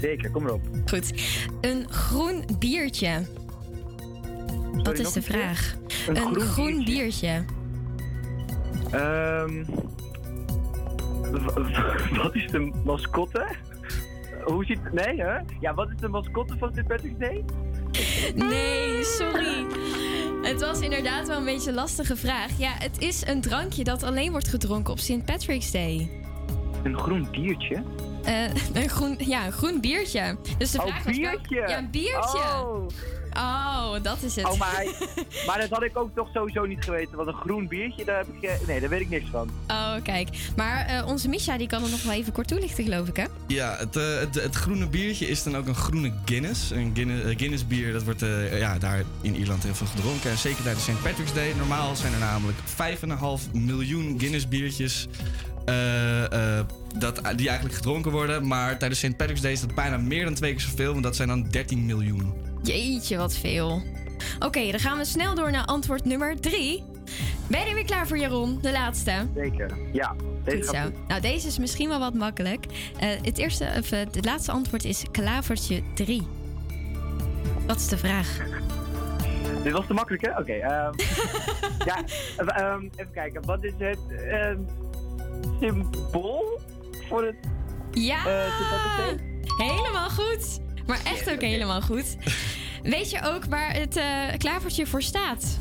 [0.00, 0.62] Zeker, kom erop.
[0.86, 1.12] Goed.
[1.60, 3.22] Een groen biertje.
[4.72, 5.74] Wat is de vraag?
[6.08, 7.44] Een Een, groen groen biertje.
[8.90, 9.64] Ehm,
[12.22, 13.46] wat is de mascotte?
[14.44, 15.38] Hoe ziet Nee, hè?
[15.60, 16.86] Ja, wat is de mascotte van St.
[16.86, 17.44] Patrick's Day?
[18.34, 19.66] Nee, sorry.
[20.42, 22.50] Het was inderdaad wel een beetje een lastige vraag.
[22.58, 25.24] Ja, het is een drankje dat alleen wordt gedronken op St.
[25.24, 26.10] Patrick's Day.
[26.82, 27.82] Een groen biertje?
[28.24, 28.44] Eh,
[28.82, 30.36] een groen, ja, een groen biertje.
[30.58, 31.68] Dus de Oh, vraag was welk- biertje.
[31.72, 32.38] Ja, een biertje.
[32.38, 32.86] Oh.
[33.36, 34.44] Oh, dat is het.
[34.48, 34.84] Oh, maar,
[35.46, 37.16] maar dat had ik ook toch sowieso niet geweten.
[37.16, 38.66] Want een groen biertje, daar heb ik...
[38.66, 39.50] Nee, daar weet ik niks van.
[39.68, 40.28] Oh, kijk.
[40.56, 43.24] Maar eh, onze Misha die kan het nog wel even kort toelichten, geloof ik, hè?
[43.46, 46.70] Ja, het, eh, het, het groene biertje is dan ook een groene Guinness.
[46.70, 50.30] Een Guinness, eh, Guinness bier, dat wordt eh, ja, daar in Ierland heel veel gedronken.
[50.30, 51.02] En zeker tijdens St.
[51.02, 51.52] Patrick's Day.
[51.56, 55.08] Normaal zijn er namelijk 5,5 miljoen Guinness biertjes
[55.64, 56.66] eh, eh,
[56.98, 58.46] dat, die eigenlijk gedronken worden.
[58.46, 59.16] Maar tijdens St.
[59.16, 60.92] Patrick's Day is dat bijna meer dan twee keer zoveel.
[60.92, 62.32] Want dat zijn dan 13 miljoen.
[62.62, 63.82] Jeetje, wat veel.
[64.38, 66.84] Oké, dan gaan we snel door naar antwoord nummer drie.
[67.46, 68.58] Ben je er weer klaar voor, Jaron?
[68.62, 69.26] De laatste.
[69.34, 70.14] Zeker, ja.
[70.44, 70.90] Deze Goed zo.
[71.08, 72.66] Nou, deze is misschien wel wat makkelijk.
[72.98, 76.26] Eh, het, eerste, of, eh, het laatste antwoord is klavertje 3.
[77.66, 78.38] Wat is de vraag?
[79.62, 80.38] Dit was te makkelijk, hè?
[80.38, 80.52] Oké.
[80.52, 80.92] ehm,
[81.90, 82.02] ja,
[82.36, 83.46] eh, ehm, even kijken.
[83.46, 83.98] Wat is het
[84.28, 84.58] ehm,
[85.60, 86.60] symbool
[87.08, 87.36] voor het...
[87.90, 88.18] Ja!
[89.56, 90.60] Helemaal goed.
[90.90, 92.16] Maar echt ook helemaal goed.
[92.82, 94.04] Weet je ook waar het eh,
[94.38, 95.58] klavertje voor staat?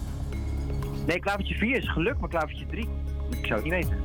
[1.08, 2.88] Nee, klavertje 4 is geluk, maar klavertje 3...
[3.42, 3.98] Ik zou het niet weten.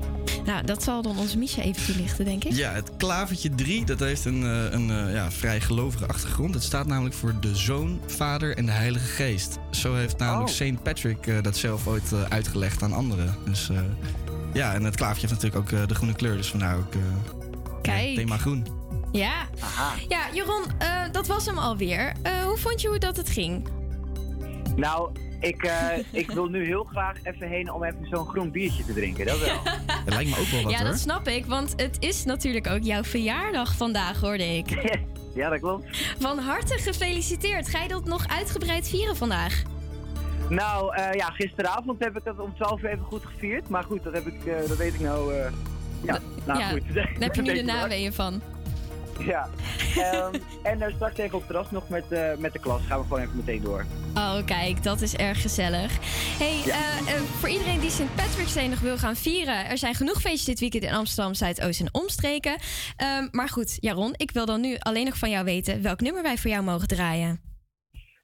[0.45, 2.53] Nou, dat zal dan onze Misha even toelichten, denk ik.
[2.53, 6.55] Ja, het klavertje 3, dat heeft een, eh, een eh, ja, vrij gelovige achtergrond.
[6.55, 9.59] Het staat namelijk voor de Zoon, Vader en de Heilige Geest.
[9.71, 10.55] Zo heeft namelijk Oh.
[10.55, 13.35] Saint Patrick eh, dat zelf ooit eh, uitgelegd aan anderen.
[13.45, 13.77] Dus eh,
[14.53, 16.37] ja, en het klavertje heeft natuurlijk ook eh, de groene kleur.
[16.37, 17.01] Dus vandaar ook eh,
[17.83, 18.15] Kijk.
[18.15, 18.67] thema groen.
[19.19, 19.47] Ja.
[20.09, 22.13] Ja, Jeroen, eh, dat was hem alweer.
[22.23, 23.69] Eh, hoe vond je hoe dat het ging?
[24.77, 25.11] Nou,
[25.41, 28.93] ik, eh, ik wil nu heel graag even heen om even zo'n groen biertje te
[28.93, 29.27] drinken.
[29.27, 29.59] Dat wel.
[30.05, 30.87] Dat lijkt me ook wel wat ja, hoor.
[30.87, 34.99] dat snap ik, want het is natuurlijk ook jouw verjaardag vandaag, hoorde ik.
[35.35, 36.15] ja, dat klopt.
[36.19, 37.69] Van harte gefeliciteerd.
[37.69, 39.63] Ga je dat nog uitgebreid vieren vandaag?
[40.49, 43.69] Nou, eh, ja, gisteravond heb ik dat om 12 uur even goed gevierd.
[43.69, 45.35] Maar goed, dat, heb ik, eh, dat weet ik nou...
[45.35, 45.53] eh,
[46.03, 46.95] ja, nou ja, goed.
[46.95, 48.43] daar heb je nu de naweeën van.
[49.19, 49.49] Ja.
[49.97, 50.35] Ehm,
[50.71, 52.83] en uh, straks even op terras nog met, eh, met de klas.
[52.87, 53.85] Gaan we gewoon even meteen door.
[54.15, 55.93] Oh, kijk, dat is erg gezellig.
[56.39, 56.73] Hey, Ja.
[56.73, 58.15] eh, eh, voor iedereen die St.
[58.15, 59.67] Patrick's Day nog wil gaan vieren...
[59.67, 62.57] er zijn genoeg feestjes dit weekend in Amsterdam, Zuidoost en omstreken.
[62.97, 65.83] Ehm, maar goed, Jaron, ik wil dan nu alleen nog van jou weten...
[65.83, 67.41] welk nummer wij voor jou mogen draaien.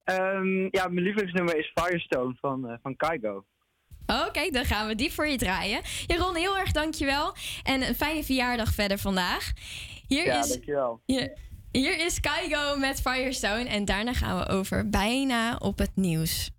[0.04, 3.44] Ehm, ja, mijn lievelingsnummer is Firestone van, van Kaigo.
[4.26, 5.80] Oké, dan gaan we die voor je draaien.
[6.06, 7.34] Jaron, heel erg dankjewel.
[7.62, 9.52] En een fijne verjaardag verder vandaag.
[10.10, 11.00] Hier ja, is, dankjewel.
[11.06, 11.32] Hier,
[11.70, 16.50] hier is Kaigo met Firestone en daarna gaan we over bijna op het nieuws.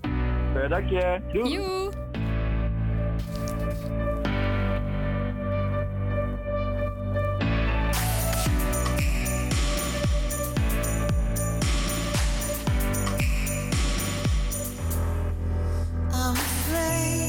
[0.00, 1.20] Eh, dank je.
[1.32, 1.98] Doei.
[16.12, 17.19] I'm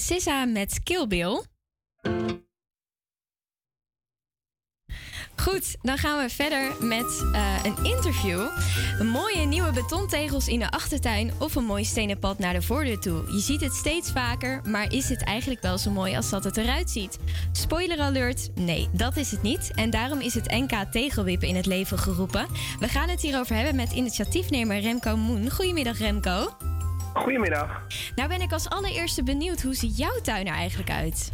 [0.00, 1.42] Sissa met Kill.
[5.36, 8.48] Goed, dan gaan we verder met eh, een interview.
[9.02, 13.32] Mooie nieuwe betontegels in de achtertuin of een mooi stenen pad naar de voordeur toe.
[13.32, 16.56] Je ziet het steeds vaker, maar is het eigenlijk wel zo mooi als dat het
[16.56, 17.18] eruit ziet?
[17.52, 19.70] Spoiler alert, nee, dat is het niet.
[19.74, 22.46] En daarom is het NK Tegelwippen in het leven geroepen.
[22.78, 25.50] We gaan het hierover hebben met initiatiefnemer Remco Moen.
[25.50, 26.69] Goedemiddag Remco.
[27.14, 27.82] Goedemiddag.
[28.14, 31.32] Nou ben ik als allereerste benieuwd, hoe ziet jouw tuin er eigenlijk uit?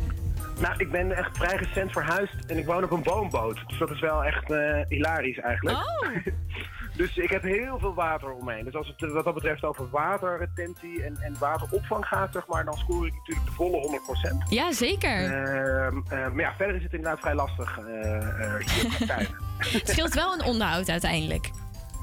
[0.61, 3.59] Nou, ik ben echt vrij recent verhuisd en ik woon op een woonboot.
[3.67, 5.77] Dus dat is wel echt eh, hilarisch eigenlijk.
[5.77, 6.09] Oh.
[6.97, 8.65] dus ik heb heel veel water omheen.
[8.65, 12.77] Dus als het wat dat betreft over waterretentie en, en wateropvang gaat, zeg maar, dan
[12.77, 14.01] scoor ik natuurlijk de volle
[14.47, 14.49] 100%.
[14.49, 15.25] Ja, zeker.
[15.25, 19.07] Ehm, eh, maar ja, verder is het inderdaad vrij lastig eh, eh, hier in de
[19.15, 19.27] tuin.
[19.59, 21.51] Het scheelt wel een onderhoud uiteindelijk.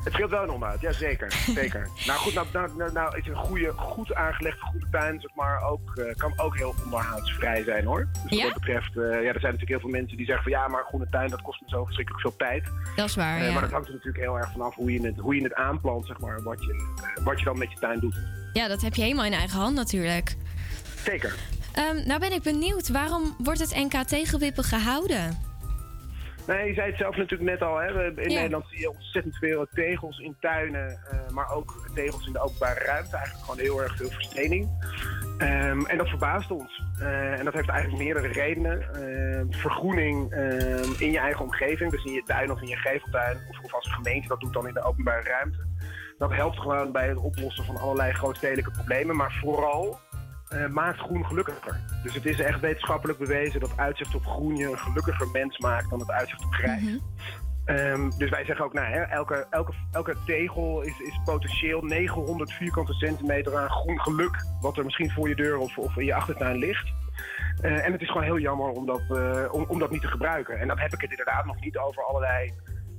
[0.04, 1.32] Het scheelt wel een onderhoud, ja zeker.
[1.56, 1.88] zeker.
[2.08, 5.64] nou goed, nou, nou, nou, nou is een goede, goed aangelegde goede tuin, zeg maar,
[5.64, 8.08] ook, eh, kan ook heel onderhoudsvrij zijn hoor.
[8.14, 8.44] Dus wat Ja?
[8.44, 10.84] dat betreft, eh, ja, er zijn natuurlijk heel veel mensen die zeggen van ja, maar
[10.84, 12.64] groene tuin dat kost me zo verschrikkelijk veel tijd.
[12.96, 13.52] Dat is waar, Eh, ja.
[13.52, 16.06] Maar dat hangt er natuurlijk heel erg vanaf hoe je het, hoe je het aanplant,
[16.06, 16.88] zeg maar, wat je,
[17.24, 18.16] wat je dan met je tuin doet.
[18.54, 20.36] Ja, dat heb je helemaal in eigen hand natuurlijk.
[21.04, 21.36] Zeker.
[21.74, 25.38] Ehm, nou ben ik benieuwd, waarom wordt het NK Tegelwippen gehouden?
[26.48, 27.78] Nee, je zei het zelf natuurlijk net al.
[27.78, 28.06] Hè.
[28.06, 28.36] In Ja.
[28.36, 32.80] Nederland zie je ontzettend veel tegels in tuinen, eh, maar ook tegels in de openbare
[32.86, 33.16] ruimte.
[33.16, 34.70] Eigenlijk gewoon heel erg veel verstening.
[35.38, 36.84] Ehm, en dat verbaast ons.
[37.00, 38.82] Eh, en dat heeft eigenlijk meerdere redenen.
[38.94, 43.38] Ehm, vergroening ehm, in je eigen omgeving, dus in je tuin of in je geveltuin,
[43.50, 45.66] of, of als een gemeente dat doet dan in de openbare ruimte.
[46.18, 50.00] Dat helpt gewoon bij het oplossen van allerlei grootstedelijke problemen, maar vooral
[50.54, 51.80] eh, maakt groen gelukkiger.
[52.04, 55.90] Dus het is echt wetenschappelijk bewezen dat uitzicht op groen je een gelukkiger mens maakt
[55.90, 57.00] dan het uitzicht op grijs.
[57.66, 62.52] Ehm, dus wij zeggen ook, nou, hè, elke, elke, elke tegel is, is potentieel 900
[62.52, 66.14] vierkante centimeter aan groen geluk, wat er misschien voor je deur of, of in je
[66.14, 66.92] achtertuin ligt.
[67.62, 70.08] Eh, en het is gewoon heel jammer om dat, eh, om, om dat niet te
[70.08, 70.60] gebruiken.
[70.60, 72.54] En dan heb ik het inderdaad nog niet over allerlei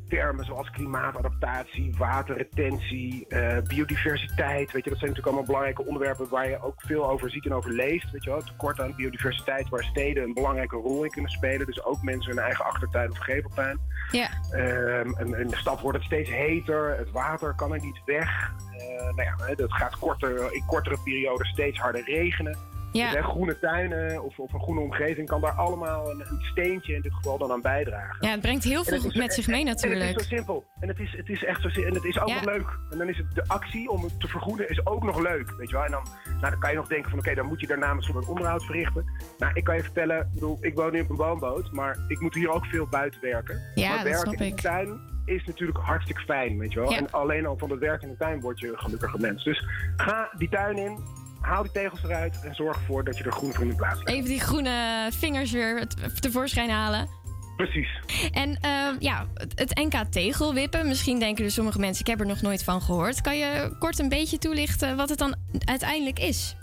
[0.09, 4.73] termen zoals klimaatadaptatie, waterretentie, eh, biodiversiteit.
[4.73, 7.53] Weet je, dat zijn natuurlijk allemaal belangrijke onderwerpen waar je ook veel over ziet en
[7.53, 8.11] over leest.
[8.11, 11.67] Weet je wel, tekort aan biodiversiteit waar steden een belangrijke rol in kunnen spelen.
[11.67, 13.81] Dus ook mensen hun eigen achtertuin of geveltuin.
[14.11, 14.29] Ja.
[14.51, 18.53] Ehm, en in de stad wordt het steeds heter, het water kan er niet weg.
[18.77, 22.59] Eh, nou ja, dat gaat korter, in kortere perioden steeds harder regenen.
[23.03, 26.95] Dus, hè, groene tuinen of, of een groene omgeving kan daar allemaal een, een steentje
[26.95, 28.17] in dit geval dan aan bijdragen.
[28.21, 30.17] Ja, het brengt heel veel met zich mee en het natuurlijk.
[30.17, 30.65] is zo simpel.
[30.81, 31.69] En het is, het is echt zo.
[31.83, 32.35] En het is ook Ja.
[32.35, 32.79] nog leuk.
[32.91, 35.55] En dan is het de actie om het te vergoeden is ook nog leuk.
[35.59, 35.85] Weet je wel?
[35.85, 38.15] En dan, nou, dan kan je nog denken van oké, dan moet je daarna misschien
[38.17, 39.05] wat onderhoud verrichten.
[39.39, 42.21] Nou, ik kan je vertellen, ik, bedoel, ik woon nu op een woonboot, maar ik
[42.21, 43.61] moet hier ook veel buiten werken.
[43.75, 44.57] Ja, maar dat werken snap in ik.
[44.57, 46.91] de tuin is natuurlijk hartstikke fijn, weet je wel.
[46.91, 46.97] Ja.
[46.99, 49.45] En alleen al van het werk in de tuin word je een gelukkiger mens.
[49.45, 49.65] Dus
[49.97, 50.99] ga die tuin in,
[51.45, 53.99] haal die tegels eruit en zorg ervoor dat je er groen voor in de plaats
[53.99, 54.11] hebt.
[54.11, 55.87] Even die groene vingers weer
[56.21, 57.09] tevoorschijn halen.
[57.57, 57.89] Precies.
[58.33, 60.89] En ehm, ja, het het NK tegelwippen.
[60.89, 63.21] Misschien denken er sommige mensen, ik heb er nog nooit van gehoord.
[63.21, 66.57] Kan je kort een beetje toelichten wat het dan uiteindelijk is?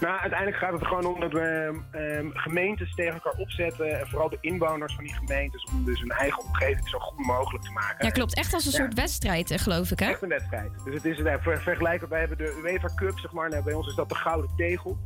[0.00, 3.98] Nou, uiteindelijk gaat het er gewoon om dat we ehm, gemeentes tegen elkaar opzetten.
[4.00, 5.64] En vooral de inwoners van die gemeentes.
[5.72, 8.04] Om dus hun eigen omgeving zo goed mogelijk te maken.
[8.06, 8.34] Ja, klopt.
[8.34, 8.76] Echt als een Ja.
[8.78, 10.06] soort wedstrijd, eh, geloof ik, hè?
[10.10, 10.70] Echt een wedstrijd.
[10.84, 12.08] Dus het is nou, ver- vergelijkbaar.
[12.08, 13.48] Wij hebben de UEFA Cup, zeg maar.
[13.50, 14.98] Nou, bij ons is dat de Gouden Tegel.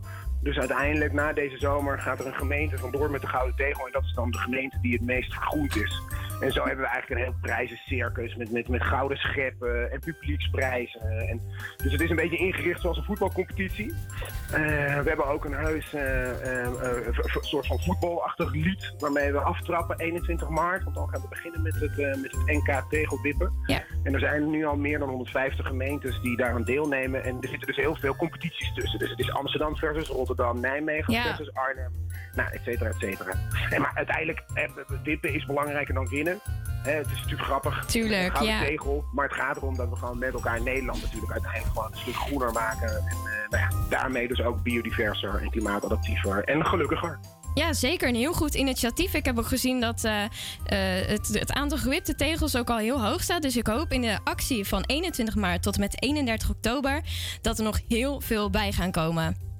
[0.42, 3.86] Dus uiteindelijk, na deze zomer, gaat er een gemeente vandoor met de Gouden Tegel.
[3.86, 6.02] En dat is dan de gemeente die het meest vergroend is.
[6.42, 11.00] En zo hebben we eigenlijk een heel prijzencircus met, met, met gouden scheppen en publieksprijzen.
[11.00, 11.40] En,
[11.76, 13.92] dus het is een beetje ingericht zoals een voetbalcompetitie.
[14.52, 14.60] Eh,
[15.02, 19.98] we hebben ook een heus eh, eh, eh, soort van voetbalachtig lied waarmee we aftrappen
[19.98, 20.84] 21 maart.
[20.84, 23.52] Want dan gaan we beginnen met het, met het NK tegelwippen.
[23.66, 23.82] Ja.
[24.02, 27.24] En er zijn nu al meer dan 150 gemeentes die daaraan deelnemen.
[27.24, 28.98] En er zitten dus heel veel competities tussen.
[28.98, 31.22] Dus het is Amsterdam versus Rotterdam, Nijmegen Ja.
[31.22, 31.92] versus Arnhem.
[32.34, 33.32] Nou, et cetera, et cetera.
[33.70, 34.68] En maar uiteindelijk, eh,
[35.02, 36.40] wippen is belangrijker dan winnen.
[36.82, 37.84] Het is natuurlijk grappig.
[37.84, 38.60] Tuurlijk, ja.
[38.60, 39.04] tegel.
[39.12, 42.14] Maar het gaat erom dat we gewoon met elkaar Nederland natuurlijk uiteindelijk gewoon een stuk
[42.14, 42.88] groener maken.
[42.88, 47.18] En eh, nou ja, daarmee dus ook biodiverser en klimaatadaptiever en gelukkiger.
[47.54, 48.08] Ja, zeker.
[48.08, 49.14] Een heel goed initiatief.
[49.14, 50.24] Ik heb ook gezien dat eh,
[51.06, 53.42] het, het aantal gewipte tegels ook al heel hoog staat.
[53.42, 57.00] Dus ik hoop in de actie van 21 maart tot en met 31 oktober...
[57.42, 59.51] dat er nog heel veel bij gaan komen.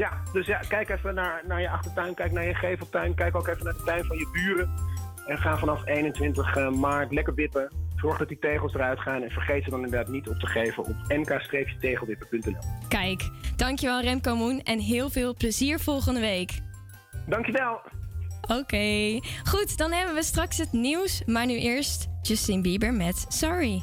[0.00, 3.46] Ja, dus ja, kijk even naar, naar je achtertuin, kijk naar je geveltuin, kijk ook
[3.48, 4.70] even naar de tuin van je buren.
[5.26, 7.72] En ga vanaf 21 maart lekker wippen.
[7.96, 10.84] Zorg dat die tegels eruit gaan en vergeet ze dan inderdaad niet op te geven
[10.84, 12.58] op nk-tegelwippen.nl.
[12.88, 16.60] Kijk, dankjewel Remco Moen en heel veel plezier volgende week.
[17.26, 17.80] Dankjewel.
[18.48, 21.22] Oké, goed, dan hebben we straks het nieuws.
[21.26, 23.82] Maar nu eerst Justin Bieber met Sorry.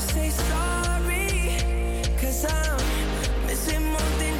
[0.00, 1.56] say sorry?
[2.20, 4.39] Cause I'm missing more than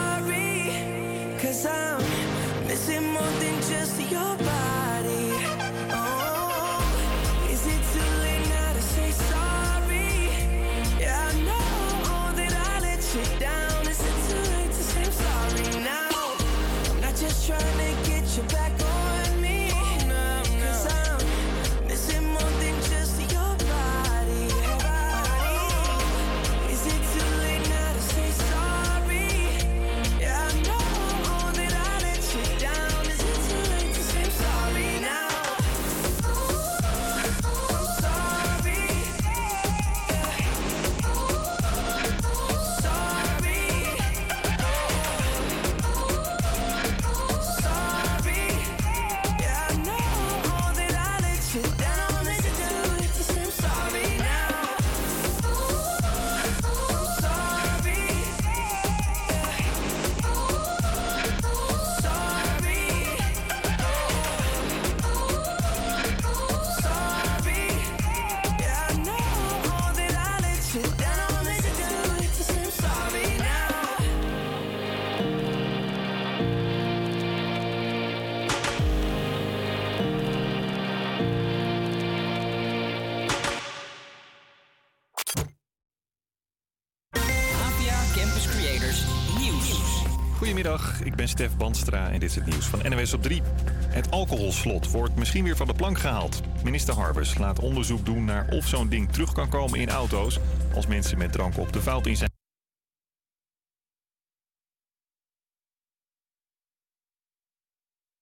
[91.79, 93.41] En dit is het nieuws van NWS op 3.
[93.87, 96.41] Het alcoholslot wordt misschien weer van de plank gehaald.
[96.63, 100.39] Minister Harbers laat onderzoek doen naar of zo'n ding terug kan komen in auto's...
[100.75, 102.30] als mensen met drank op de fout in zijn.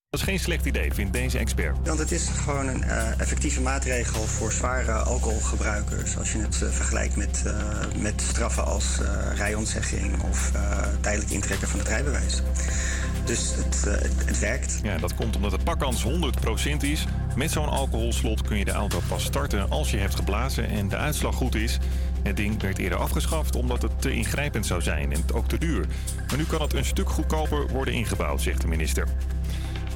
[0.09, 1.77] Dat is geen slecht idee, vindt deze expert.
[1.83, 6.17] Want het is gewoon een eh, effectieve maatregel voor zware alcoholgebruikers.
[6.17, 8.99] Als je het eh, vergelijkt met, eh, met straffen als
[9.35, 10.51] rijontzegging of
[11.01, 12.41] tijdelijk intrekken van het rijbewijs.
[13.25, 14.79] Dus het, het, het werkt.
[14.83, 16.07] Ja, dat komt omdat de pakkans 100%
[16.79, 17.05] is.
[17.35, 20.97] Met zo'n alcoholslot kun je de auto pas starten als je hebt geblazen en de
[20.97, 21.79] uitslag goed is.
[22.23, 25.85] Het ding werd eerder afgeschaft omdat het te ingrijpend zou zijn en ook te duur.
[26.27, 29.07] Maar nu kan het een stuk goedkoper worden ingebouwd, zegt de minister.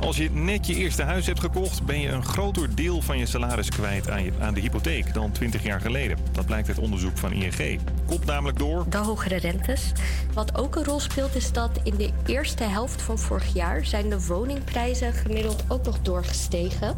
[0.04, 3.26] Als je net je eerste huis hebt gekocht, ben je een groter deel van je
[3.26, 6.18] salaris kwijt aan, je, aan de hypotheek dan 20 jaar geleden.
[6.32, 7.80] Dat blijkt uit onderzoek van ING.
[8.06, 8.86] Komt namelijk door.
[8.90, 9.92] De hogere rentes.
[10.34, 14.10] Wat ook een rol speelt is dat in de eerste helft van vorig jaar zijn
[14.10, 16.96] de woningprijzen gemiddeld ook nog doorgestegen.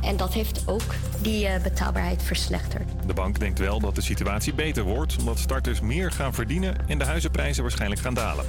[0.00, 2.90] En dat heeft ook die eh, betaalbaarheid verslechterd.
[3.06, 6.98] De bank denkt wel dat de situatie beter wordt, omdat starters meer gaan verdienen en
[6.98, 8.44] de huizenprijzen waarschijnlijk gaan dalen.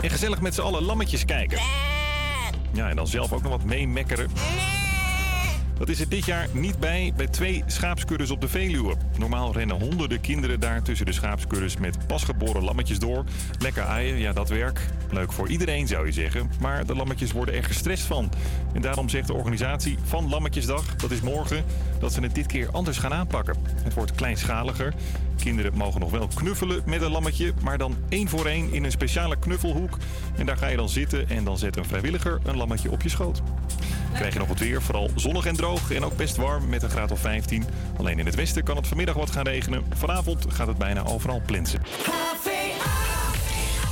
[0.00, 1.58] En gezellig met z'n allen lammetjes kijken.
[2.72, 4.30] Ja, en dan zelf ook nog wat meemekkeren.
[5.80, 8.94] Dat is er dit jaar niet bij bij twee schaapskuddes op de Veluwe.
[9.18, 13.24] Normaal rennen honderden kinderen daar tussen de schaapskuddes met pasgeboren lammetjes door.
[13.58, 14.80] Lekker aaien, ja dat werk.
[15.10, 16.50] Leuk voor iedereen zou je zeggen.
[16.60, 18.30] Maar de lammetjes worden er gestrest van.
[18.72, 21.64] En daarom zegt de organisatie van Lammetjesdag, dat is morgen,
[21.98, 23.56] dat ze het dit keer anders gaan aanpakken.
[23.82, 24.94] Het wordt kleinschaliger.
[25.40, 28.90] Kinderen mogen nog wel knuffelen met een lammetje, maar dan één voor één in een
[28.90, 29.96] speciale knuffelhoek.
[30.36, 33.08] En daar ga je dan zitten en dan zet een vrijwilliger een lammetje op je
[33.08, 33.42] schoot.
[34.14, 36.90] Krijg je nog het weer, vooral zonnig en droog en ook best warm met een
[36.90, 37.64] graad of 15.
[37.96, 39.84] Alleen in het westen kan het vanmiddag wat gaan regenen.
[39.94, 41.80] Vanavond gaat het bijna overal plensen.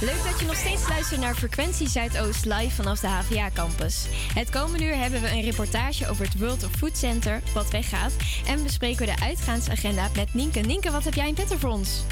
[0.01, 4.07] Leuk dat je nog steeds luistert naar Frequentie Zuidoost live vanaf de HVA campus.
[4.34, 8.12] Het komende uur hebben we een reportage over het World of Food Center, wat weggaat.
[8.46, 10.61] En bespreken we de uitgaansagenda met Nienke.
[10.61, 12.03] Nienke, wat heb jij in petto voor ons?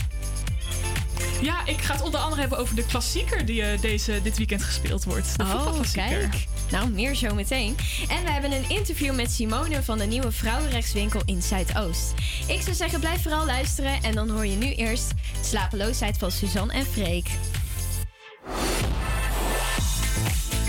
[1.40, 4.62] Ja, ik ga het onder andere hebben over de klassieker die eh, deze, dit weekend
[4.62, 5.38] gespeeld wordt.
[5.38, 6.46] De Oh, kijk.
[6.70, 7.76] Nou, meer zo meteen.
[8.08, 12.14] En we hebben een interview met Simone van de nieuwe vrouwenrechtswinkel in Zuidoost.
[12.46, 16.72] Ik zou zeggen, blijf vooral luisteren en dan hoor je nu eerst Slapeloosheid van Suzanne
[16.72, 17.28] en Freek.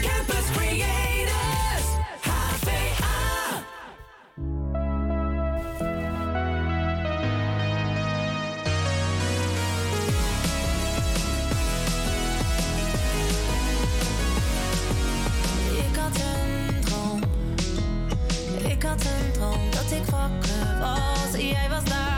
[0.02, 1.88] Campus Creators,
[2.22, 3.64] HVA.
[15.78, 17.22] Ik had een droom.
[18.68, 21.42] Ik had een droom dat ik wakker was.
[21.42, 22.17] Jij was daar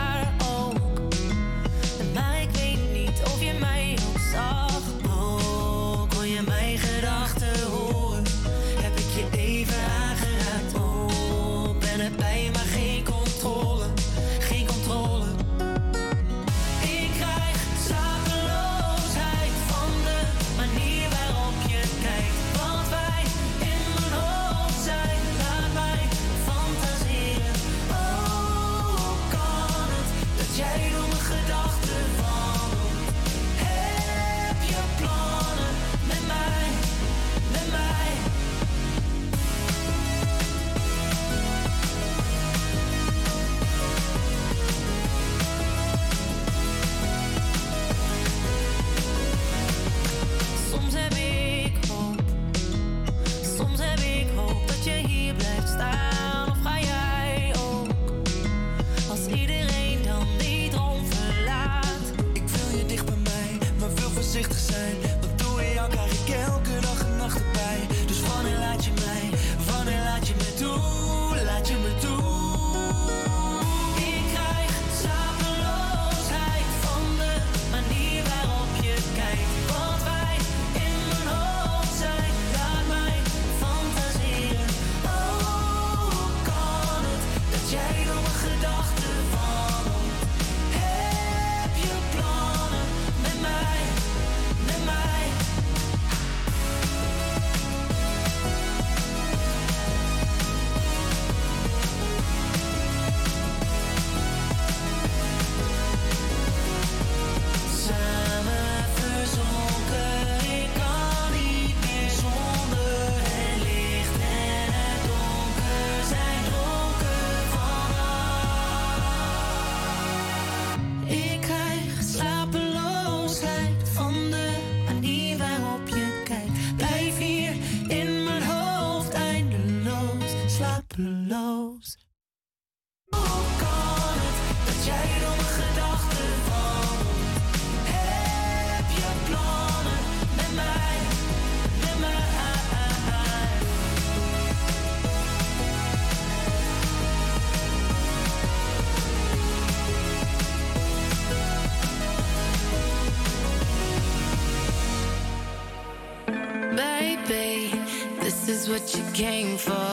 [158.69, 159.88] what you came for.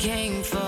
[0.00, 0.59] Came for.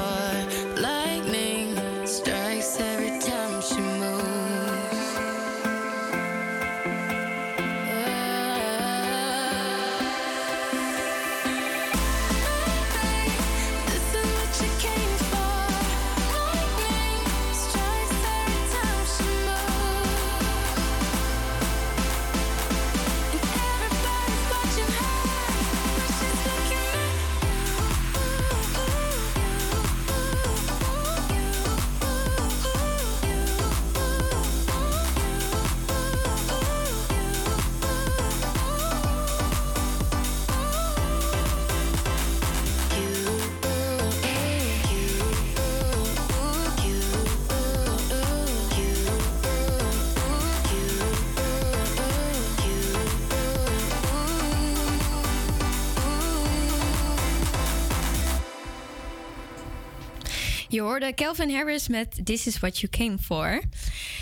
[60.72, 63.62] Je hoorde Calvin Harris met This is what you came for.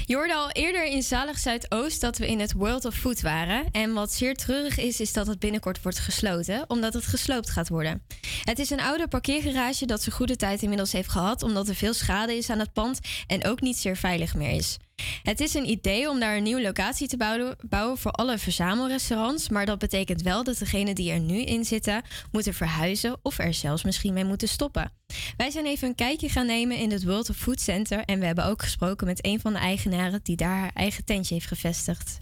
[0.06, 3.66] Je hoorde al eerder in Zalig Zuidoost dat we in het World of Food waren.
[3.72, 7.68] En wat zeer treurig is, is dat het binnenkort wordt gesloten, omdat het gesloopt gaat
[7.68, 8.02] worden.
[8.44, 11.94] Het is een oude parkeergarage dat zijn goede tijd inmiddels heeft gehad, omdat er veel
[11.94, 14.78] schade is aan het pand en ook niet zeer veilig meer is.
[15.22, 19.48] Het is een idee om daar een nieuwe locatie te bouwen, voor alle verzamelrestaurants.
[19.48, 22.02] Maar dat betekent wel dat degenen die er nu in zitten
[22.32, 24.92] moeten verhuizen of er zelfs misschien mee moeten stoppen.
[25.36, 28.04] Wij zijn even een kijkje gaan nemen in het World of Food Center.
[28.04, 31.34] En we hebben ook gesproken met een van de eigenaren die daar haar eigen tentje
[31.34, 32.20] heeft gevestigd.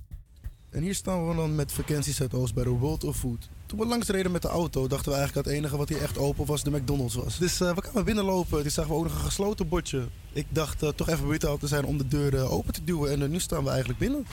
[0.71, 3.49] En hier staan we dan met vakantie Zuidoost bij de World of Food.
[3.69, 6.03] Toen we langs reden met de auto, dachten we eigenlijk dat het enige wat hier
[6.03, 7.39] echt open was de McDonald's was.
[7.39, 10.07] Dus eh, we kwamen binnenlopen, toen zagen we ook nog een gesloten bordje.
[10.33, 13.23] Ik dacht eh, toch even brutaal te zijn om de deur eh, open te duwen.
[13.23, 14.27] En nu staan we eigenlijk binnen.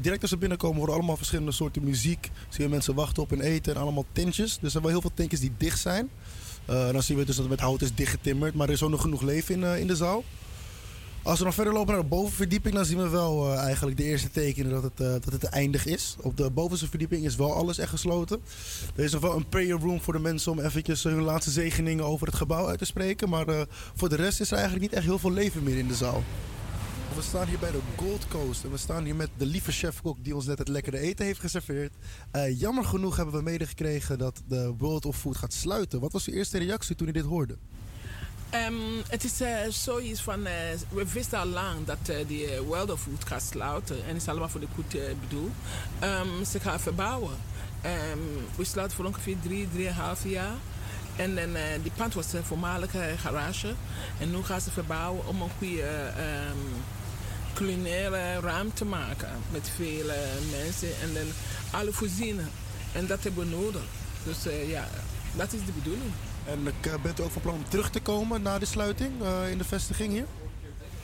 [0.00, 2.30] Direct als we binnenkomen horen we allemaal verschillende soorten muziek.
[2.48, 4.54] Zie je mensen wachten op hun eten en allemaal tentjes.
[4.54, 6.10] Dus er zijn wel heel veel tentjes die dicht zijn.
[6.66, 9.00] Dan zien we dus dat het met hout is dichtgetimmerd, maar er is ook nog
[9.00, 10.24] genoeg leven in, in de zaal.
[11.24, 14.04] Als we dan verder lopen naar de bovenverdieping, dan zien we wel eh, eigenlijk de
[14.04, 16.16] eerste tekenen dat het, eh, dat het eindig is.
[16.20, 18.40] Op de bovenste verdieping is wel alles echt gesloten.
[18.94, 21.50] Er is nog wel een prayer room voor de mensen om eventjes eh, hun laatste
[21.50, 23.28] zegeningen over het gebouw uit te spreken.
[23.28, 25.94] Maar voor de rest is er eigenlijk niet echt heel veel leven meer in de
[25.94, 26.22] zaal.
[27.14, 30.16] We staan hier bij de Gold Coast en we staan hier met de lieve chefkok
[30.22, 31.92] die ons net het lekkere eten heeft geserveerd.
[32.56, 36.00] Jammer genoeg hebben we medegekregen dat de World of Food gaat sluiten.
[36.00, 37.56] Wat was uw eerste reactie toen u dit hoorde?
[38.54, 38.74] Ehm,
[39.08, 40.52] het is eh, zoiets van, eh,
[40.88, 43.96] we wisten al lang dat die eh, World of Food gaat sluiten.
[43.96, 45.50] En het is allemaal voor de goed eh, bedoel.
[45.98, 47.36] Ehm, ze gaan verbouwen.
[47.82, 48.18] Ehm,
[48.56, 50.56] we sluiten voor ongeveer drie, drieënhalf jaar.
[51.16, 53.74] En eh, die pand was een voormalige garage.
[54.20, 56.12] En nu gaan ze verbouwen om een goede
[57.54, 59.28] culinaire ruimte te maken.
[59.50, 60.18] Met veel eh,
[60.50, 61.26] mensen en dan
[61.70, 62.50] alle voorzieningen.
[62.92, 63.82] En dat hebben we nodig.
[64.24, 64.36] Dus
[64.66, 64.88] ja,
[65.36, 66.12] dat is de bedoeling.
[66.46, 69.50] En eh, bent u ook van plan om terug te komen na de sluiting eh,
[69.50, 70.26] in de vestiging hier?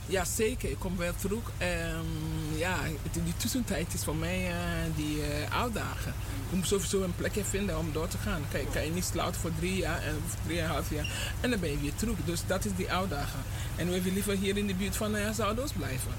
[0.06, 0.70] Ja, zeker.
[0.70, 1.50] Ik kom weer terug.
[1.58, 2.76] Ehm, ja,
[3.12, 4.56] die tussentijd is voor mij eh,
[4.96, 6.14] die eh uitdagen.
[6.50, 8.42] Je moet sowieso een plekje vinden om door te gaan.
[8.50, 11.34] Kijk, kan je niet sluiten voor drie jaar en drieënhalf jaar.
[11.40, 12.16] En dan ben je weer terug.
[12.24, 13.42] Dus dat is die uitdaging.
[13.76, 15.30] En we willen liever hier in de buurt van uh,
[15.76, 16.12] blijven.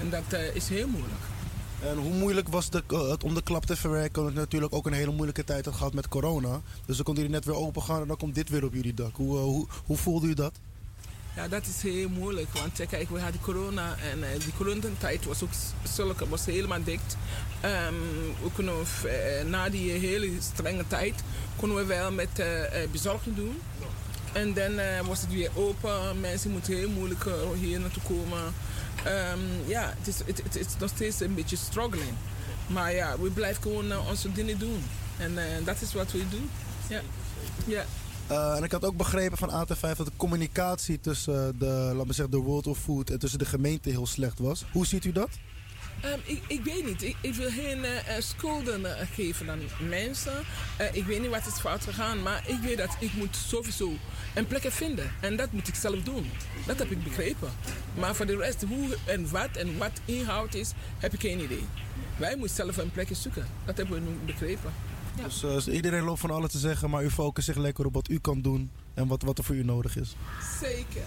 [0.00, 1.20] En dat is heel moeilijk.
[1.82, 4.22] En hoe moeilijk was het het om de klap te verwerken?
[4.22, 6.60] Want natuurlijk ook een hele moeilijke tijd had gehad met corona.
[6.86, 8.94] Dus dan konden jullie net weer open gaan en dan komt dit weer op jullie
[8.94, 9.16] dak.
[9.16, 10.52] Hoe, eh, hoe, hoe voelde u dat?
[11.36, 12.48] Ja, dat is heel moeilijk.
[12.52, 15.50] Want eh, kijk, we hadden corona en eh, die coronatijd was ook
[15.82, 17.16] zulke, was helemaal dicht.
[17.60, 17.94] Ehm,
[18.42, 18.74] we kunnen,
[19.04, 21.14] eh, na die hele strenge tijd
[21.56, 23.56] konden we wel met eh, eh, bezorging doen.
[24.32, 26.20] En dan eh, was het weer open.
[26.20, 28.54] Mensen moeten heel moeilijk eh, hier naartoe komen.
[29.04, 32.12] Ehm, ja, het is, het, het is nog steeds een beetje struggling.
[32.66, 34.82] Maar ja, we blijven gewoon eh, onze dingen doen.
[35.18, 36.50] En eh, dat is wat we doen.
[36.88, 37.00] Ja.
[37.66, 37.84] ja.
[38.26, 42.30] Eh, en ik had ook begrepen van AT5 dat de communicatie tussen de, laat zeggen,
[42.30, 44.64] de World of Food en tussen de gemeente heel slecht was.
[44.72, 45.28] Hoe ziet u dat?
[46.00, 47.02] Ehm, ik, ik weet niet.
[47.02, 50.32] Ik, ik wil geen eh, schulden eh, geven aan mensen.
[50.92, 53.92] Ik weet niet wat is fout gegaan, maar ik weet dat ik moet sowieso
[54.34, 55.12] een plekje vinden.
[55.20, 56.30] En dat moet ik zelf doen.
[56.66, 57.50] Dat heb ik begrepen.
[57.98, 61.64] Maar voor de rest, hoe en wat en wat inhoud is, heb ik geen idee.
[62.16, 63.46] Wij moeten zelf een plekje zoeken.
[63.64, 64.72] Dat hebben we nu begrepen.
[65.24, 68.08] Dus eh, iedereen loopt van alles te zeggen, maar u focust zich lekker op wat
[68.08, 70.16] u kan doen en wat, wat er voor u nodig is.
[70.60, 71.02] Zeker.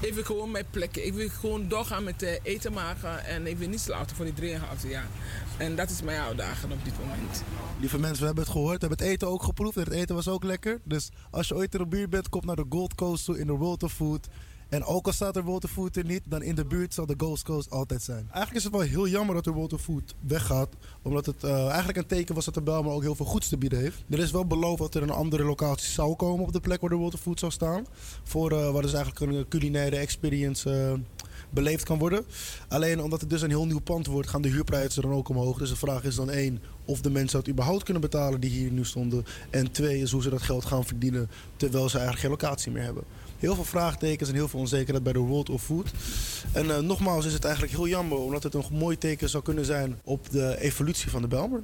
[0.00, 1.06] Ik wil gewoon mijn plekken.
[1.06, 3.24] Ik wil gewoon doorgaan met eh, eten maken.
[3.24, 5.08] En ik wil niet sluiten voor die 3,5 jaar.
[5.56, 7.42] En dat is mijn uitdaging op dit moment.
[7.80, 8.80] Lieve mensen, we hebben het gehoord.
[8.80, 10.80] We hebben het eten ook geproefd en het eten was ook lekker.
[10.84, 13.46] Dus als je ooit in de buurt bent, kom naar de Gold Coast toe in
[13.46, 14.28] de World of Food.
[14.68, 17.06] En ook al staat er World of Food er niet, dan in de buurt zal
[17.06, 18.28] de Gold Coast altijd zijn.
[18.32, 20.68] Eigenlijk is het wel heel jammer dat de World of Food weggaat.
[21.02, 23.56] Omdat het eh, eigenlijk een teken was dat de Belmer ook heel veel goeds te
[23.56, 24.04] bieden heeft.
[24.10, 26.90] Er is wel beloofd dat er een andere locatie zou komen op de plek waar
[26.90, 27.86] de World of Food zou staan.
[28.22, 30.92] Voor eh, waar dus eigenlijk een culinaire experience eh,
[31.50, 32.24] beleefd kan worden.
[32.68, 35.58] Alleen omdat het dus een heel nieuw pand wordt, gaan de huurprijzen dan ook omhoog.
[35.58, 38.70] Dus de vraag is dan één, of de mensen dat überhaupt kunnen betalen die hier
[38.70, 39.24] nu stonden.
[39.50, 42.82] En twee is hoe ze dat geld gaan verdienen terwijl ze eigenlijk geen locatie meer
[42.82, 43.04] hebben.
[43.38, 45.90] Heel veel vraagtekens en heel veel onzekerheid bij de World of Food.
[46.52, 49.64] En eh, nogmaals is het eigenlijk heel jammer, omdat het een mooi teken zou kunnen
[49.64, 51.62] zijn op de evolutie van de Belmer.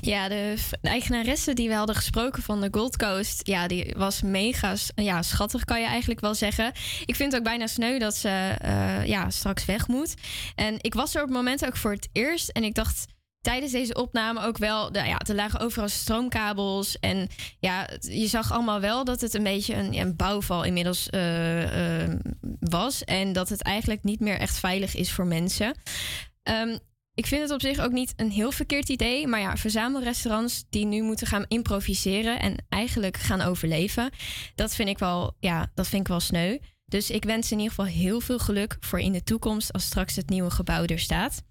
[0.00, 4.74] Ja, de, eigenaresse die we hadden gesproken van de Gold Coast, ja, die was mega
[4.94, 6.72] ja, schattig, kan je eigenlijk wel zeggen.
[7.04, 10.14] Ik vind het ook bijna sneu dat ze eh, ja, straks weg moet.
[10.54, 13.06] En ik was er op het moment ook voor het eerst en ik dacht
[13.40, 18.80] tijdens deze opname ook wel, ja, er lagen overal stroomkabels en ja, je zag allemaal
[18.80, 22.18] wel dat het een beetje een, een bouwval inmiddels eh, eh,
[22.60, 25.74] was en dat het eigenlijk niet meer echt veilig is voor mensen.
[26.42, 26.76] Ehm,
[27.14, 29.26] ik vind het op zich ook niet een heel verkeerd idee.
[29.26, 34.10] Maar ja, verzamelrestaurants die nu moeten gaan improviseren en eigenlijk gaan overleven.
[34.54, 36.58] Dat vind ik wel, ja, dat vind ik wel sneu.
[36.84, 40.16] Dus ik wens in ieder geval heel veel geluk voor in de toekomst als straks
[40.16, 41.42] het nieuwe gebouw er staat.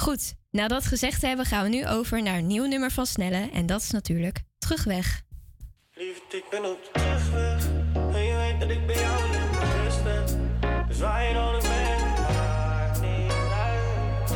[0.00, 3.50] Goed, na dat gezegd hebben gaan we nu over naar een nieuw nummer van Snelle.
[3.52, 5.22] En dat is natuurlijk Terugweg.
[5.94, 7.66] Liefde, ik ben op terugweg.
[7.94, 10.28] En je weet dat ik bij jou meer rust heb.
[10.88, 14.30] Dus waar je dan ook bent, maakt niet uit.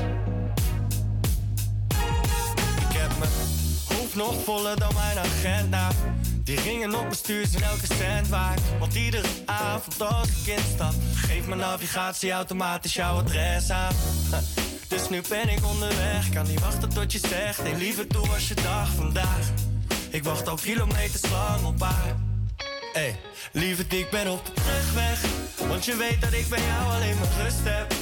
[2.89, 3.31] Ik heb mijn
[3.89, 5.91] hoofd nog voller dan mijn agenda.
[6.45, 8.61] Die ringen op mijn stuur zijn elke cent waard.
[8.79, 13.95] Want iedere avond als ik instap, geeft mijn navigatie automatisch jouw adres aan.
[14.89, 17.63] Dus nu ben ik onderweg, kan niet wachten tot je zegt.
[17.63, 19.49] Nee, liever toe was je dag vandaag.
[20.11, 22.17] Ik wacht al kilometers lang op haar.
[22.93, 23.17] Hey,
[23.53, 25.21] lieverd, ik ben op de terugweg.
[25.69, 27.95] Want je weet dat ik bij jou alleen maar rust heb.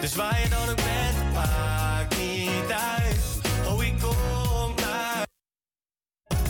[0.00, 3.18] Dus waar je dan ook bent, maakt niet uit.
[3.66, 5.26] Oh, ik kom naar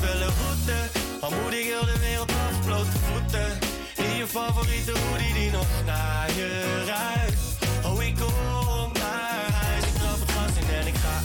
[0.00, 0.98] wel een route.
[1.20, 3.58] Al moet ik heel de wereld af, blote voeten.
[3.96, 7.47] In je favoriete hoodie die nog naar je ruikt.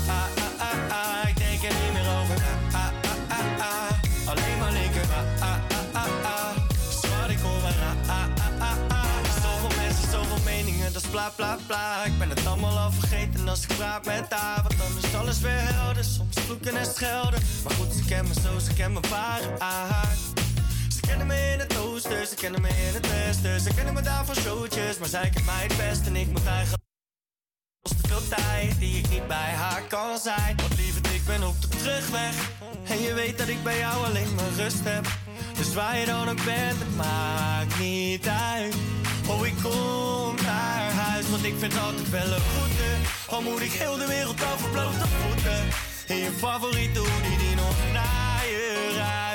[0.07, 1.29] Ah, ah, ah, ah.
[1.29, 2.37] Ik denk er niet meer over.
[2.71, 2.91] Ah, ah,
[3.27, 4.29] ah, ah, ah.
[4.29, 5.01] Alleen maar linker.
[5.01, 7.29] Ah, ah, ah, ah, ah.
[7.29, 7.77] Ik maar.
[7.79, 9.41] Ah, ah, ah, ah, ah.
[9.41, 12.03] Zoveel mensen, zoveel meningen, dat is bla bla bla.
[12.03, 14.61] Ik ben het allemaal al vergeten als ik praat met haar.
[14.63, 16.03] Want dan is alles weer helder.
[16.03, 17.41] Soms vloeken en schelden.
[17.63, 20.19] Maar goed, ze kennen me zo, ze kennen me ware aard.
[20.89, 23.59] Ze kennen me in het oosten, ze kennen me in het westen.
[23.59, 26.07] Ze kennen me daar van showtjes, maar zij kent mij het best.
[26.07, 26.92] En ik moet eigenlijk
[28.79, 30.55] die ik niet bij haar kan zijn.
[30.55, 32.35] Want lieverd, ik ben op de terugweg.
[32.87, 35.05] En je weet dat ik bij jou alleen maar rust heb.
[35.57, 38.75] Dus waar je dan ook bent, het maakt niet uit.
[39.27, 42.89] Oh, ik kom naar huis, want ik vind altijd wel een route.
[43.27, 45.61] Al moet ik heel de wereld over blote voeten.
[46.07, 49.32] In je favoriete hoodie die nog naar je.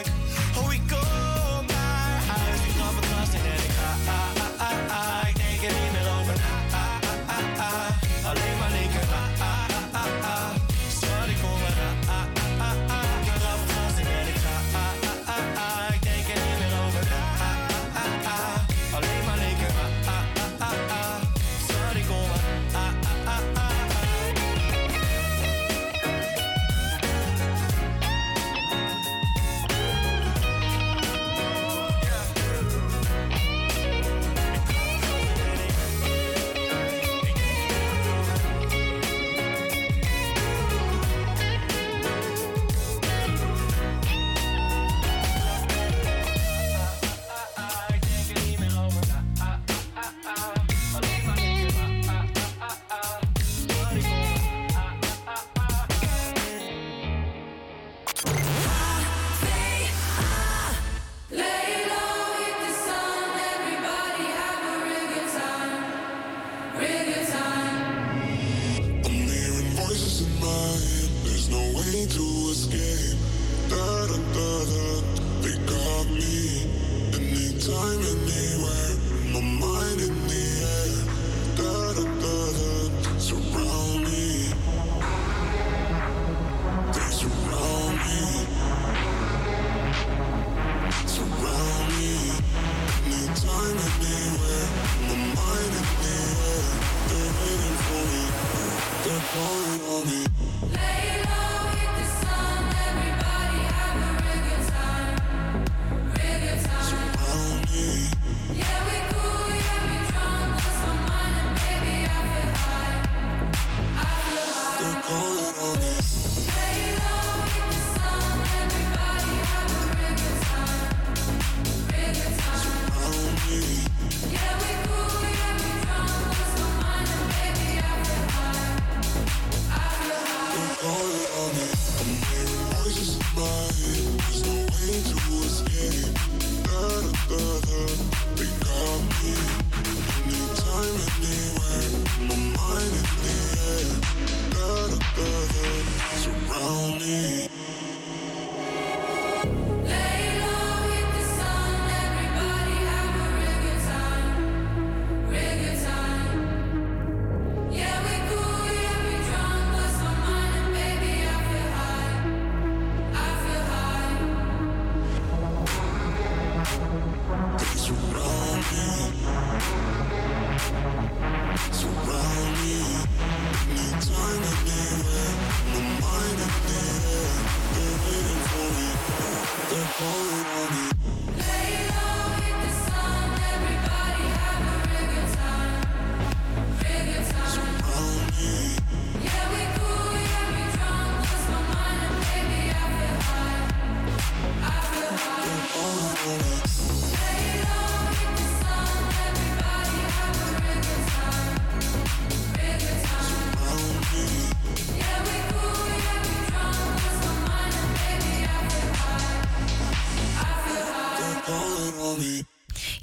[167.28, 168.27] They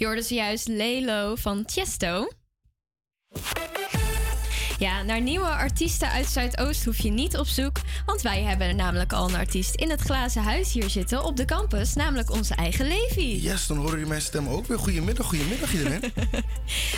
[0.05, 2.27] Je hoorde zojuist Lelo van Tiesto.
[4.77, 7.77] Ja, naar nieuwe artiesten uit Zuidoost hoef je niet op zoek.
[8.05, 11.45] Want wij hebben namelijk al een artiest in het glazen huis hier zitten op de
[11.45, 13.41] campus, namelijk onze eigen Levi.
[13.41, 14.79] Yes, dan horen jullie mijn stem ook weer.
[14.79, 16.01] Goedemiddag, goedemiddag iedereen.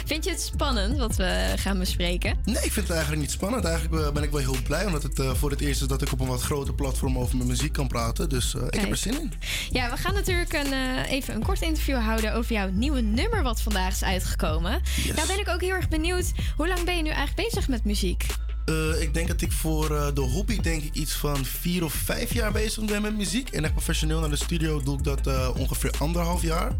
[0.07, 2.37] Vind je het spannend wat we gaan bespreken?
[2.45, 3.65] Nee, ik vind het eigenlijk niet spannend.
[3.65, 6.01] Eigenlijk eh, ben ik wel heel blij, omdat het eh, voor het eerst is dat
[6.01, 8.29] ik op een wat groter platform over mijn muziek kan praten.
[8.29, 9.33] Dus eh, ik heb er zin in.
[9.69, 13.61] Ja, we gaan natuurlijk een, even een kort interview houden over jouw nieuwe nummer wat
[13.61, 14.81] vandaag is uitgekomen.
[15.15, 17.83] Nou ben ik ook heel erg benieuwd, hoe lang ben je nu eigenlijk bezig met
[17.83, 18.25] muziek?
[18.67, 21.93] Eh, ik denk dat ik voor eh, de hobby denk ik iets van vier of
[21.93, 23.49] vijf jaar bezig ben met muziek.
[23.49, 26.71] En echt professioneel naar de studio doe ik dat eh, ongeveer anderhalf jaar.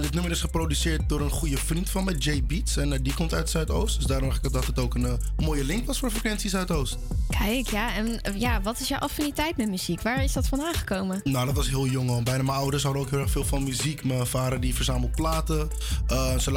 [0.00, 2.76] Dit nummer is geproduceerd door een goede vriend van me, Jay Beats.
[2.76, 3.96] En die komt uit Zuidoost.
[3.96, 6.96] Dus daarom dacht ik dat het ook een mooie link was voor frequentie Zuidoost.
[7.28, 10.02] Kijk, ja, en ja, wat is jouw affiniteit met muziek?
[10.02, 11.20] Waar is dat vandaan gekomen?
[11.24, 12.22] Nou, dat was heel jong al.
[12.22, 14.04] Bijna mijn ouders houden ook heel erg veel van muziek.
[14.04, 15.68] Mijn vader die verzamelt platen.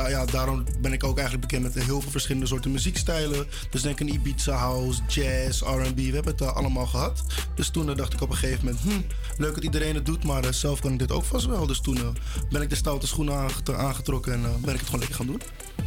[0.07, 3.48] Ja, daarom ben ik ook eigenlijk bekend met heel veel verschillende soorten muziekstijlen.
[3.69, 5.96] Dus denk aan Ibiza House, jazz, R&B.
[5.96, 7.24] We hebben het allemaal gehad.
[7.56, 8.84] Dus toen dacht ik op een gegeven moment...
[8.84, 11.68] Hm, leuk dat iedereen het doet, maar eh, zelf kan ik dit ook vast wel.
[11.68, 12.08] Dus toen eh,
[12.50, 15.26] ben ik de stoute schoenen aanget- aangetrokken en eh, ben ik het gewoon lekker gaan
[15.28, 15.42] doen.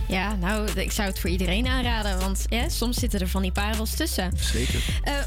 [0.08, 3.52] Ja, nou, ik zou het voor iedereen aanraden, want ja, soms zitten er van die
[3.52, 4.32] parels tussen.
[4.52, 4.82] Zeker.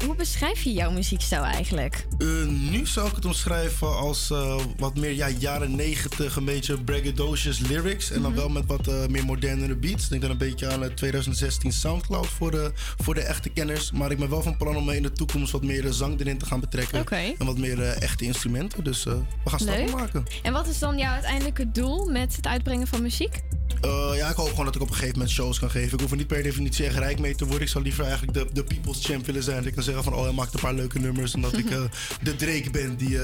[0.06, 2.06] Hoe beschrijf je jouw muziekstijl eigenlijk?
[2.48, 4.32] Nu zou ik het omschrijven als
[4.76, 8.10] wat meer ja, jaren 90, een beetje braggadocious lyrics.
[8.10, 8.40] En dan Mhm.
[8.40, 10.08] wel met wat meer modernere beats.
[10.08, 12.72] Denk dan een beetje aan het 2016 Soundcloud voor de,
[13.02, 13.90] voor de echte kenners.
[13.90, 16.38] Maar ik ben wel van plan om in de toekomst wat meer eh, zang erin
[16.38, 17.06] te gaan betrekken.
[17.38, 18.84] En wat meer eh, echte instrumenten.
[18.84, 19.12] Dus eh,
[19.44, 20.24] we gaan stappen maken.
[20.42, 23.42] En wat is dan jouw uiteindelijke doel met het uitbrengen van muziek?
[24.14, 25.92] Ja, ik hoop gewoon dat ik op een gegeven moment shows kan geven.
[25.92, 27.62] Ik hoef er niet per definitie echt rijk mee te worden.
[27.62, 29.56] Ik zou liever eigenlijk de, de people's champ willen zijn.
[29.56, 31.34] Dat ik kan zeggen van, oh, hij maakt een paar leuke nummers.
[31.34, 31.68] En dat ik
[32.26, 33.18] de Drake ben die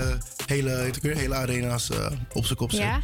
[0.46, 1.90] hele, hele arena's
[2.32, 2.80] op zijn kop zet.
[2.80, 3.02] Ja.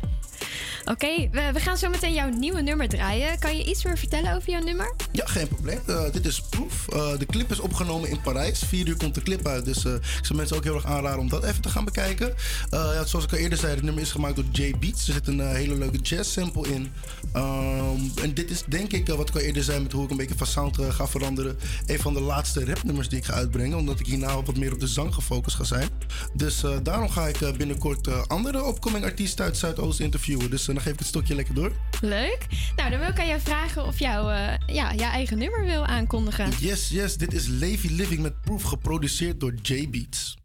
[0.91, 3.39] Oké, we, gaan zo meteen jouw nieuwe nummer draaien.
[3.39, 4.95] Kan je iets meer vertellen over jouw nummer?
[5.13, 5.81] Ja, geen probleem.
[5.87, 6.89] Eh, dit is Proof.
[6.89, 8.59] Eh, de clip is opgenomen in Parijs.
[8.59, 9.65] Vier uur komt de clip uit.
[9.65, 12.35] Dus eh, ik zou mensen ook heel erg aanraden om dat even te gaan bekijken.
[12.71, 15.09] Ja, zoals ik al eerder zei, het nummer is gemaakt door Jay Beats.
[15.09, 16.93] Er zit een hele leuke jazz sample in.
[17.33, 20.17] Ehm, en dit is denk ik, wat ik al eerder zei met hoe ik een
[20.17, 21.59] beetje van sound ga veranderen.
[21.87, 23.79] Een van de laatste rapnummers die ik ga uitbrengen.
[23.79, 25.89] Omdat ik hierna wat meer op de zang gefocust ga zijn.
[26.33, 30.26] Dus daarom ga ik binnenkort andere opkoming artiesten uit Zuidoost interviewen.
[30.27, 31.73] Dus eh, dan geef ik het stokje lekker door.
[32.01, 32.47] Leuk.
[32.77, 35.87] Nou, dan wil ik aan jou vragen of jou eh, ja, jouw eigen nummer wil
[35.87, 36.51] aankondigen.
[36.61, 37.17] Yes, yes.
[37.17, 40.37] Dit is Levi Living met Proof, geproduceerd door J Beats.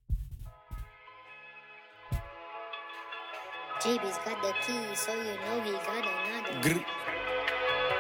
[3.84, 6.70] JB's got the key, so you know he got another.
[6.70, 6.86] Grr.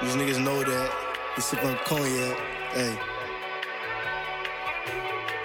[0.01, 0.91] These niggas know that.
[1.35, 2.37] They sip on cognac.
[2.73, 3.10] Hey.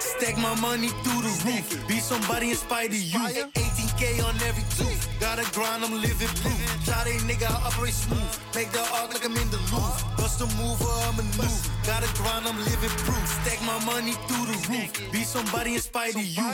[0.07, 1.87] Stack my money through the roof.
[1.87, 3.19] Be somebody inspired to you.
[3.19, 5.07] 18k on every tooth.
[5.19, 6.85] Gotta grind, I'm living proof.
[6.85, 8.31] Try they nigga, I operate smooth.
[8.55, 9.91] Make the arc like I'm in the loop.
[10.17, 11.67] Bust a move or a maneuver.
[11.85, 13.27] Gotta grind, I'm living proof.
[13.43, 15.11] Stack my money through the roof.
[15.11, 16.47] Be somebody inspired to you.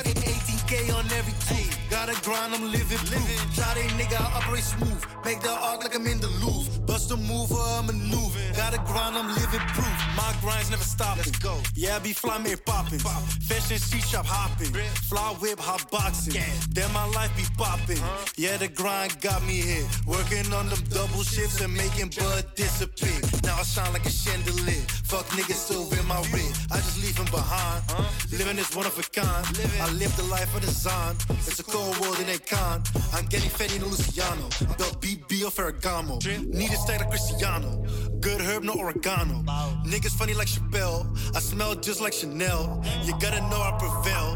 [0.73, 1.77] 18k on every tooth.
[1.89, 3.55] Gotta grind, I'm living proof.
[3.55, 5.03] Try they nigga, I operate smooth.
[5.23, 6.85] Make the arc like I'm in the loop.
[6.85, 8.39] Bust a move or a maneuver.
[8.55, 9.97] Gotta grind, I'm living proof.
[10.17, 11.23] My grind's never stopping.
[11.25, 11.59] Let's go.
[11.75, 12.99] Yeah, I be fly me popping.
[12.99, 14.73] Fashion seat shop hopping.
[15.09, 16.41] Fly whip hot boxing.
[16.71, 18.01] Then my life be popping.
[18.35, 19.87] Yeah, the grind got me here.
[20.07, 23.19] Working on them double shifts and making bud disappear.
[23.43, 24.83] Now I shine like a chandelier.
[25.05, 26.51] Fuck niggas still in my rear.
[26.71, 27.83] I just leave him behind.
[28.31, 29.45] Living is one of a kind.
[29.79, 31.15] I live the life of design.
[31.47, 32.83] It's a cold world in a con.
[33.13, 34.47] I'm getting Fetty and Luciano.
[34.77, 36.15] Belt BB or Ferragamo.
[36.47, 37.83] Need a stack of Cristiano.
[38.21, 39.43] Good herb, no oregano.
[39.85, 41.03] Niggas funny like Chappelle.
[41.35, 42.81] I smell just like Chanel.
[43.03, 44.29] You gotta know I prevail.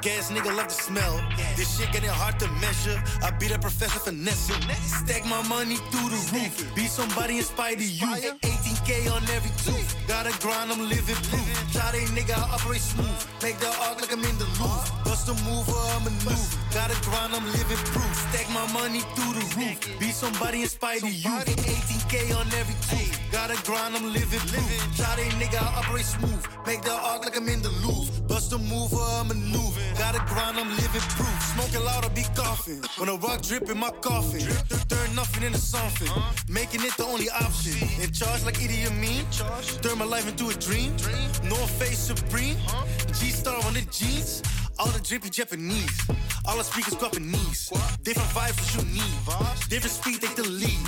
[0.00, 1.14] Gas nigga love the smell.
[1.56, 2.98] This shit getting hard to measure.
[3.22, 4.50] I be that professor finesse.
[5.00, 6.74] Stack my money through the roof.
[6.74, 8.06] Be somebody inspired to you.
[8.84, 9.96] 18k on every tooth.
[10.06, 11.72] Gotta grind, I'm living proof.
[11.72, 13.26] Try they nigga, I operate smooth.
[13.42, 15.04] Make the arc like I'm in the loop.
[15.04, 16.58] Bust a move or I'm a maneuver.
[16.72, 18.14] Gotta grind, I'm living proof.
[18.30, 19.98] Stack my money through the roof.
[19.98, 21.30] Be somebody inspired to you.
[21.30, 23.23] 18k on every tooth.
[23.34, 24.96] Gotta grind, I'm living proof.
[24.96, 26.46] Try they nigga, I operate smooth.
[26.66, 28.28] Make the arc like I'm in the loop.
[28.28, 29.80] Bust a move or a maneuver.
[29.98, 31.42] Gotta grind, I'm living proof.
[31.52, 32.80] Smoking loud, I be coughing.
[32.96, 34.46] When a rock drip in my coffin.
[34.88, 36.08] Turn nothing into something.
[36.48, 37.74] Making it the only option.
[38.00, 39.26] In charge like Idi Amin.
[39.82, 40.92] Turn my life into a dream.
[41.42, 42.56] North Face Supreme.
[43.18, 44.42] G Star on the jeans.
[44.78, 46.00] All the drippy Japanese.
[46.46, 47.70] All the speakers Japanese.
[48.02, 49.68] Different vibes that you need.
[49.70, 50.78] Different speed, take the lead.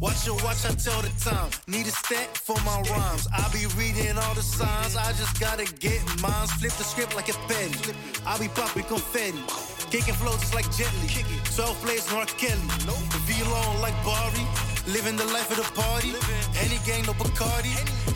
[0.00, 1.50] Watch your watch, I tell the time.
[1.66, 3.26] Need a stack for my rhymes.
[3.32, 4.96] I be reading all the signs.
[4.96, 6.52] I just gotta get mines.
[6.52, 7.74] Flip the script like a penny.
[8.24, 9.42] I be popping confetti.
[9.90, 11.08] Kicking flows just like Jet Li.
[11.54, 12.26] 12 plays, R.
[12.26, 12.68] Kelly.
[13.26, 14.46] V long like Barry.
[14.86, 16.12] Living the life of the party.
[16.58, 17.72] Any gang, no Bacardi.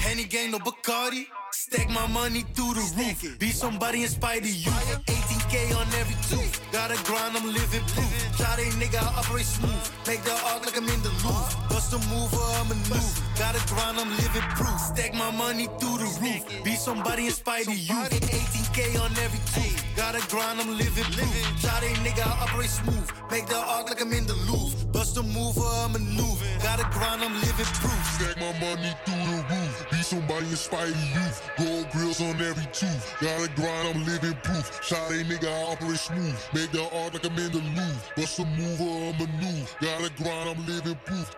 [0.06, 1.26] Any gang, no Bacardi.
[1.70, 3.38] Stack my money through the roof.
[3.38, 4.70] Be somebody inspired to you.
[5.04, 6.62] 18K on every tooth.
[6.72, 8.08] Gotta grind, I'm living proof.
[8.38, 9.84] Try they nigga, I operate smooth.
[10.06, 11.68] Make the arc like I'm in the loop.
[11.68, 13.12] Bust a move or I'm a move.
[13.38, 14.80] Gotta grind, I'm living proof.
[14.80, 16.64] Stack my money through the roof.
[16.64, 17.92] Be somebody inspired to you.
[17.92, 19.87] 18K on every tooth.
[19.98, 21.60] Gotta grind, I'm living proof.
[21.60, 23.10] Try they nigga, I operate smooth.
[23.32, 24.92] Make the arc like I'm in the loop.
[24.92, 26.38] Bust a move or I'm a move.
[26.62, 28.04] Gotta grind, I'm living proof.
[28.14, 29.86] Stack my money through the roof.
[29.90, 31.50] Be somebody inspired youth.
[31.58, 33.16] Gold grills on every tooth.
[33.20, 34.70] Gotta grind, I'm living proof.
[34.84, 36.38] Shot a nigga, I operate smooth.
[36.54, 37.98] Make the art like I'm in the loop.
[38.14, 39.76] Bust a move or I'm a move.
[39.80, 41.34] Gotta grind, I'm living proof.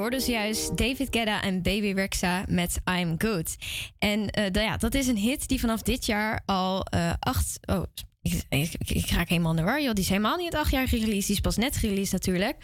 [0.00, 3.56] Hoorde zojuist David Guetta en Baby Rexa met I'm Good.
[3.98, 7.58] En eh, ja, dat is een hit die vanaf dit jaar al eh, acht...
[7.66, 7.82] Oh,
[8.22, 9.78] ik, ik, raak helemaal de war.
[9.78, 11.26] Die is helemaal niet het acht jaar gereleased.
[11.26, 12.56] Die is pas net gereleased natuurlijk.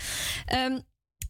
[0.46, 0.78] Ehm,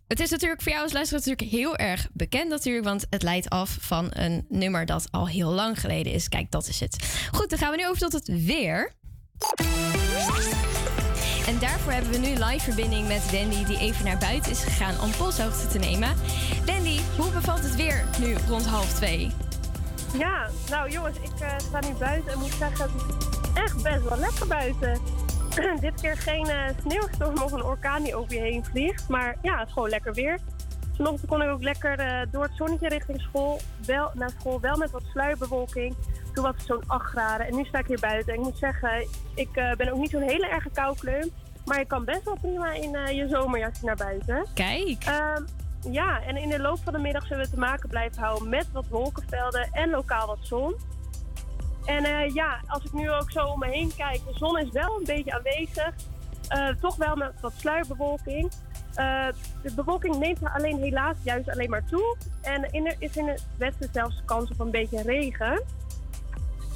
[0.07, 2.85] het is natuurlijk voor jou als luisteraar natuurlijk heel erg bekend natuurlijk.
[2.85, 6.29] Want het leidt af van een nummer dat al heel lang geleden is.
[6.29, 7.29] Kijk, dat is het.
[7.33, 8.95] Goed, dan gaan we nu over tot het weer.
[11.47, 15.01] En daarvoor hebben we nu live verbinding met Wendy, die even naar buiten is gegaan
[15.01, 16.15] om polshoogte te nemen.
[16.65, 19.31] Wendy, hoe bevalt het weer nu rond half twee?
[20.19, 24.09] Ja, nou jongens, ik eh, sta nu buiten en moet zeggen, het is echt best
[24.09, 25.01] wel lekker buiten.
[25.81, 29.59] Dit keer geen eh, sneeuwstorm of een orkaan die over je heen vliegt, maar ja,
[29.59, 30.39] het is gewoon lekker weer.
[30.97, 34.77] Vanochtend kon ik ook lekker eh, door het zonnetje richting school, wel, naar school, wel
[34.77, 35.97] met wat sluierbewolking.
[36.33, 38.33] Toen was het zo'n 8 graden en nu sta ik hier buiten.
[38.33, 41.31] En ik moet zeggen, ik eh, ben ook niet zo'n hele erge koukleum,
[41.65, 44.47] maar je kan best wel prima in eh, je zomerjasje naar buiten.
[44.55, 45.05] Kijk.
[45.05, 45.43] Ehm,
[45.91, 48.73] ja, en in de loop van de middag zullen we te maken blijven houden met
[48.73, 50.75] wat wolkenvelden en lokaal wat zon.
[51.85, 54.97] En ja, als ik nu ook zo om me heen kijk, de zon is wel
[54.99, 55.95] een beetje aanwezig.
[56.81, 58.53] Toch wel met wat sluierbewolking.
[58.97, 59.27] Eh,
[59.63, 62.17] de bewolking neemt alleen helaas juist alleen maar toe.
[62.43, 65.63] En er is in het westen zelfs kans op een beetje regen.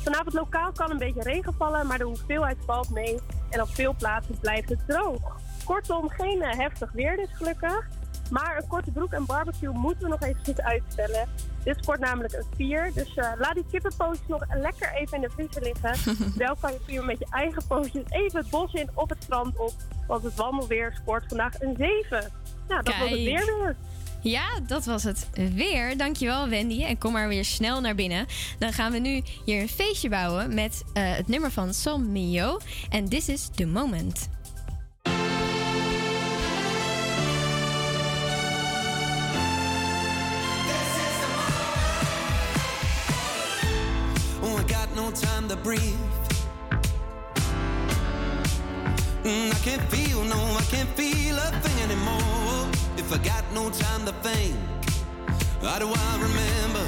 [0.03, 3.19] Vanavond lokaal kan een beetje regen vallen, maar de hoeveelheid valt mee.
[3.51, 5.41] En op veel plaatsen blijft het droog.
[5.65, 7.89] Kortom, geen eh, heftig weer dus gelukkig.
[8.31, 11.29] Maar een korte broek en barbecue moeten we nog eventjes uitstellen.
[11.65, 12.91] Dit scoort namelijk een 4.
[12.95, 16.17] Dus eh, laat die kippenpootjes nog lekker even in de vriezer liggen.
[16.47, 19.59] Wel kan je prima met je eigen pootjes even het bos in of het strand
[19.59, 19.73] op.
[20.07, 22.33] Want het wandelweer scoort vandaag een 7.
[22.69, 23.45] Nou, dat was het Kijk.
[23.45, 23.77] weer weer.
[24.23, 25.97] Ja, dat was het weer.
[25.97, 26.85] Dankjewel Wendy.
[26.85, 28.27] En kom maar weer snel naar binnen.
[28.59, 32.59] Dan gaan we nu hier een feestje bouwen met eh, het nummer van Sam Mio.
[32.89, 34.29] En This is the Moment.
[45.11, 45.99] No time to breathe.
[49.25, 52.69] Mm, I can't feel, no, I can't feel a thing anymore.
[52.97, 54.57] If I got no time to think,
[55.63, 56.87] how do I remember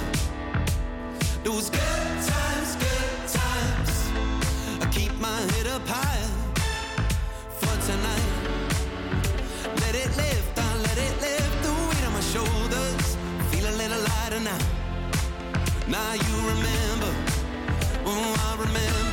[1.42, 3.92] those good times, good times?
[4.80, 6.28] I keep my head up high
[7.60, 8.32] for tonight.
[9.80, 13.16] Let it lift, I let it lift the weight on my shoulders.
[13.50, 14.58] Feel a little lighter now.
[15.88, 17.31] Now you remember,
[18.14, 19.11] oh, I remember.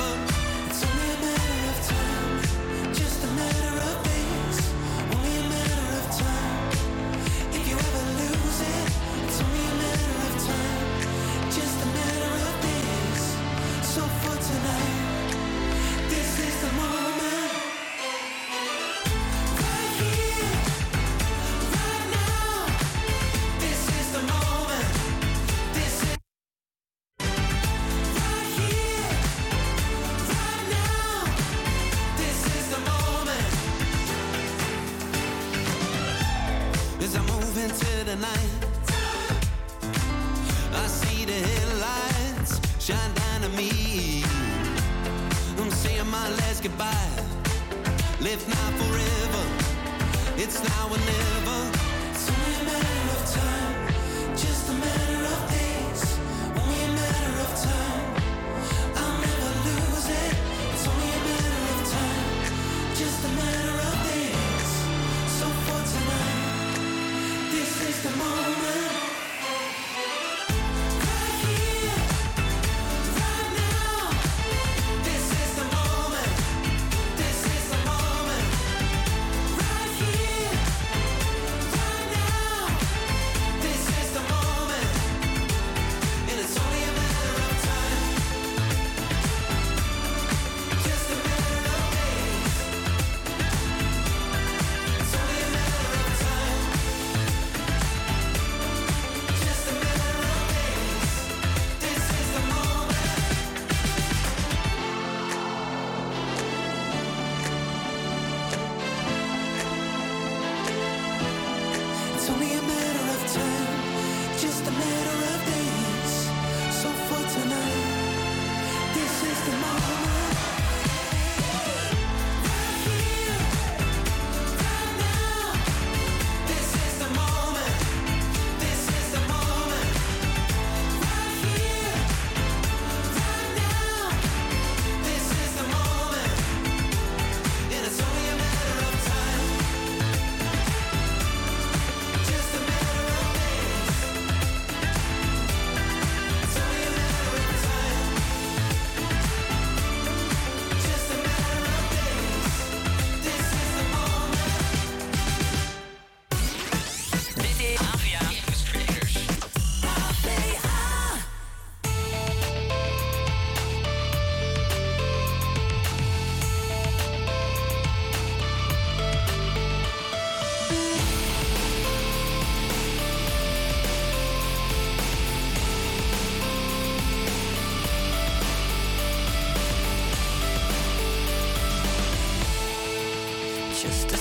[183.79, 184.18] Just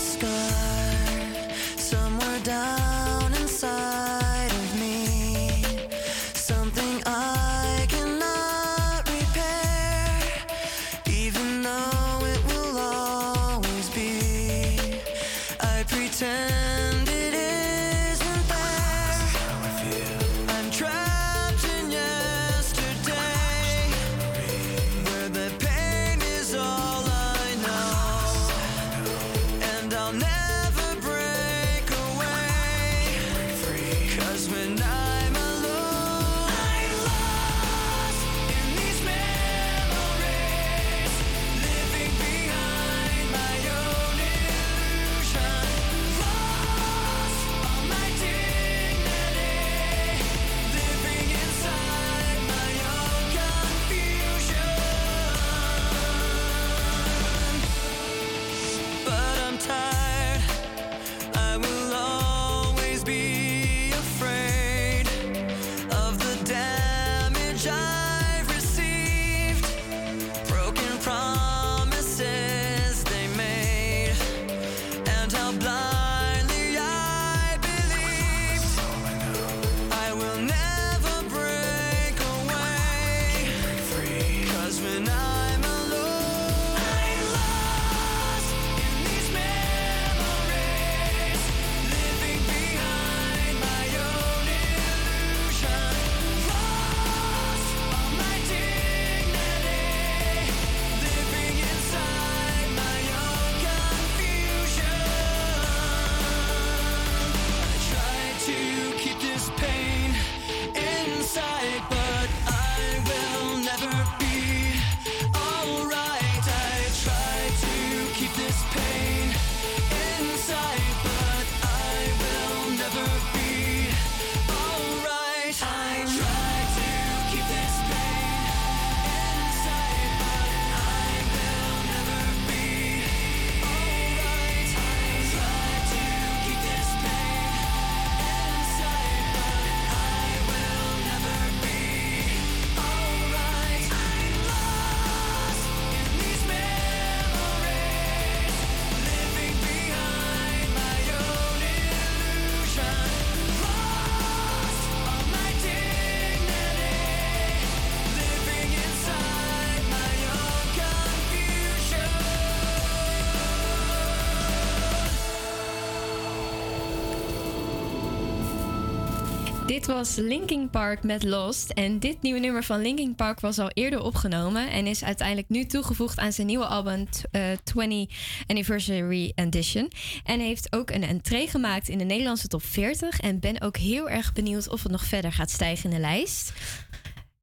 [169.78, 171.70] Dit was Linkin Park met Lost.
[171.70, 174.70] En dit nieuwe nummer van Linkin Park was al eerder opgenomen.
[174.70, 179.90] En is uiteindelijk nu toegevoegd aan zijn nieuwe album t- eh, 20 Anniversary Edition.
[180.24, 183.20] En heeft ook een entree gemaakt in de Nederlandse top 40.
[183.20, 186.52] En ben ook heel erg benieuwd of het nog verder gaat stijgen in de lijst.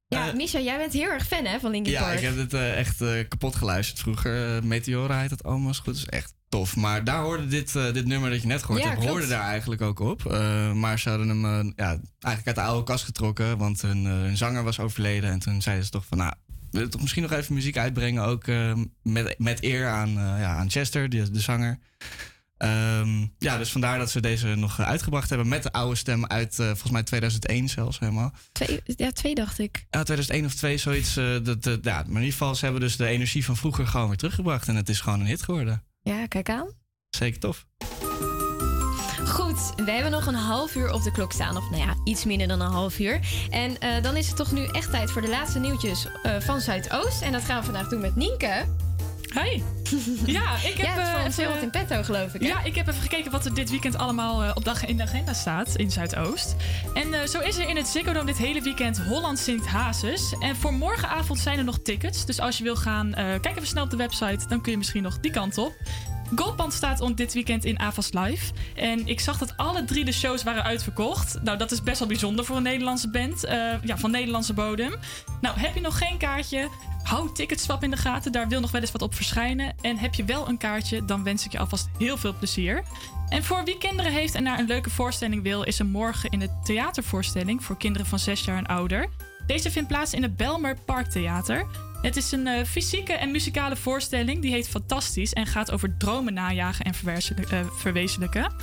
[0.07, 2.17] Ja, Eh, Misha, jij bent heel erg fan hè, van Linkin Ja, Park.
[2.17, 2.97] ik heb het eh, echt
[3.27, 4.63] kapot geluisterd vroeger.
[4.65, 6.05] Meteora heet het allemaal goed is.
[6.05, 6.75] Echt tof.
[6.75, 9.43] Maar daar hoorde dit, eh, dit nummer dat je net gehoord Ja, hebt, hoorde daar
[9.43, 10.25] eigenlijk ook op.
[10.25, 11.87] Eh, maar ze hadden hem eh, ja,
[12.19, 13.57] eigenlijk uit de oude kast getrokken.
[13.57, 15.29] Want hun, hun zanger was overleden.
[15.29, 16.33] En toen zeiden ze toch van, nou,
[16.71, 18.23] wil je toch misschien nog even muziek uitbrengen.
[18.23, 18.45] Ook
[19.03, 21.79] met, met eer aan, ja, aan Chester, de, de zanger.
[22.57, 26.55] Ehm, ja, dus vandaar dat ze deze nog uitgebracht hebben met de oude stem uit
[26.55, 28.33] volgens mij 2001 zelfs helemaal.
[28.51, 29.85] Twee, ja, twee dacht ik.
[29.89, 31.13] Ja, 2001 of 2, zoiets.
[31.13, 34.07] dat, dat- ja, maar in ieder geval, ze hebben dus de energie van vroeger gewoon
[34.07, 34.67] weer teruggebracht.
[34.67, 35.83] En het is gewoon een hit geworden.
[36.05, 36.67] Ja, kijk aan.
[37.09, 37.65] Zeker tof.
[39.27, 41.57] Goed, we hebben nog een half uur op de klok staan.
[41.57, 43.19] Of nou ja, iets minder dan een half uur.
[43.49, 46.61] En eh, dan is het toch nu echt tijd voor de laatste nieuwtjes eh, van
[46.61, 47.21] Zuidoost.
[47.21, 48.65] En dat gaan we vandaag doen met Nienke.
[49.43, 49.61] Hi.
[50.25, 50.85] Ja, ik heb...
[50.85, 52.41] Ja, voor eh, even- wat in petto, geloof ik.
[52.41, 52.47] hè?
[52.47, 55.03] Ja, ik heb even gekeken wat er dit weekend allemaal eh, op de, in de
[55.03, 56.55] agenda staat in Zuidoost.
[56.93, 60.35] En eh, zo is er in het Ziggo Dome dit hele weekend Holland zingt Hazes.
[60.39, 62.25] En voor morgenavond zijn er nog tickets.
[62.25, 64.47] Dus als je wil gaan, kijk even snel op de website.
[64.47, 65.73] Dan kun je misschien nog die kant op.
[66.35, 68.53] Goldband staat on dit weekend in Avas Live.
[68.75, 71.37] En ik zag dat alle drie de shows waren uitverkocht.
[71.43, 73.43] Nou, dat is best wel bijzonder voor een Nederlandse band.
[73.43, 74.93] eh, ja, van Nederlandse bodem.
[75.41, 76.69] Nou, heb je nog geen kaartje?
[77.03, 78.31] Hou Ticketswap in de gaten.
[78.31, 79.75] Daar wil nog wel eens wat op verschijnen.
[79.81, 82.83] En heb je wel een kaartje, dan wens ik je alvast heel veel plezier.
[83.29, 85.63] En voor wie kinderen heeft en naar een leuke voorstelling wil...
[85.63, 89.09] is er morgen in de theatervoorstelling voor kinderen van 6 jaar en ouder.
[89.47, 91.65] Deze vindt plaats in het Belmer Parktheater.
[92.05, 94.41] Het is een eh, fysieke en muzikale voorstelling.
[94.41, 96.93] Die heet Fantastisch en gaat over dromen najagen en
[97.49, 98.53] eh, verwezenlijken.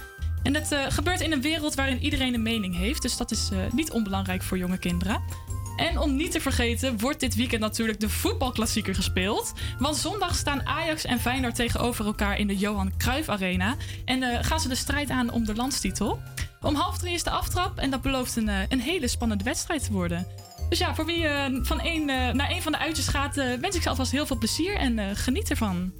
[0.42, 3.02] En dat eh, gebeurt in een wereld waarin iedereen een mening heeft.
[3.02, 5.22] Dus dat is niet onbelangrijk voor jonge kinderen.
[5.76, 9.52] En om niet te vergeten wordt dit weekend natuurlijk de voetbalklassieker gespeeld.
[9.78, 13.76] Want zondag staan Ajax en Feyenoord tegenover elkaar in de Johan Cruijff Arena.
[14.04, 16.20] En gaan ze de strijd aan om de landstitel.
[16.60, 19.92] Om half drie is de aftrap en dat belooft een, een hele spannende wedstrijd te
[19.92, 20.26] worden.
[20.72, 23.54] Dus ja, voor wie eh, van één, eh, naar een van de uitjes gaat, eh,
[23.60, 25.92] wens ik ze alvast heel veel plezier en geniet ervan.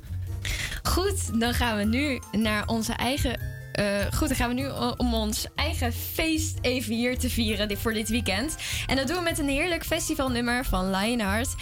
[0.83, 3.51] Goed, dan gaan we nu naar onze eigen.
[4.15, 8.09] goed, dan gaan we nu om ons eigen feest even hier te vieren voor dit
[8.09, 8.57] weekend.
[8.87, 11.55] En dat doen we met een heerlijk festivalnummer van Lionheart.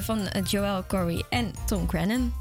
[0.00, 2.32] van Joel Corey en Tom Crennan.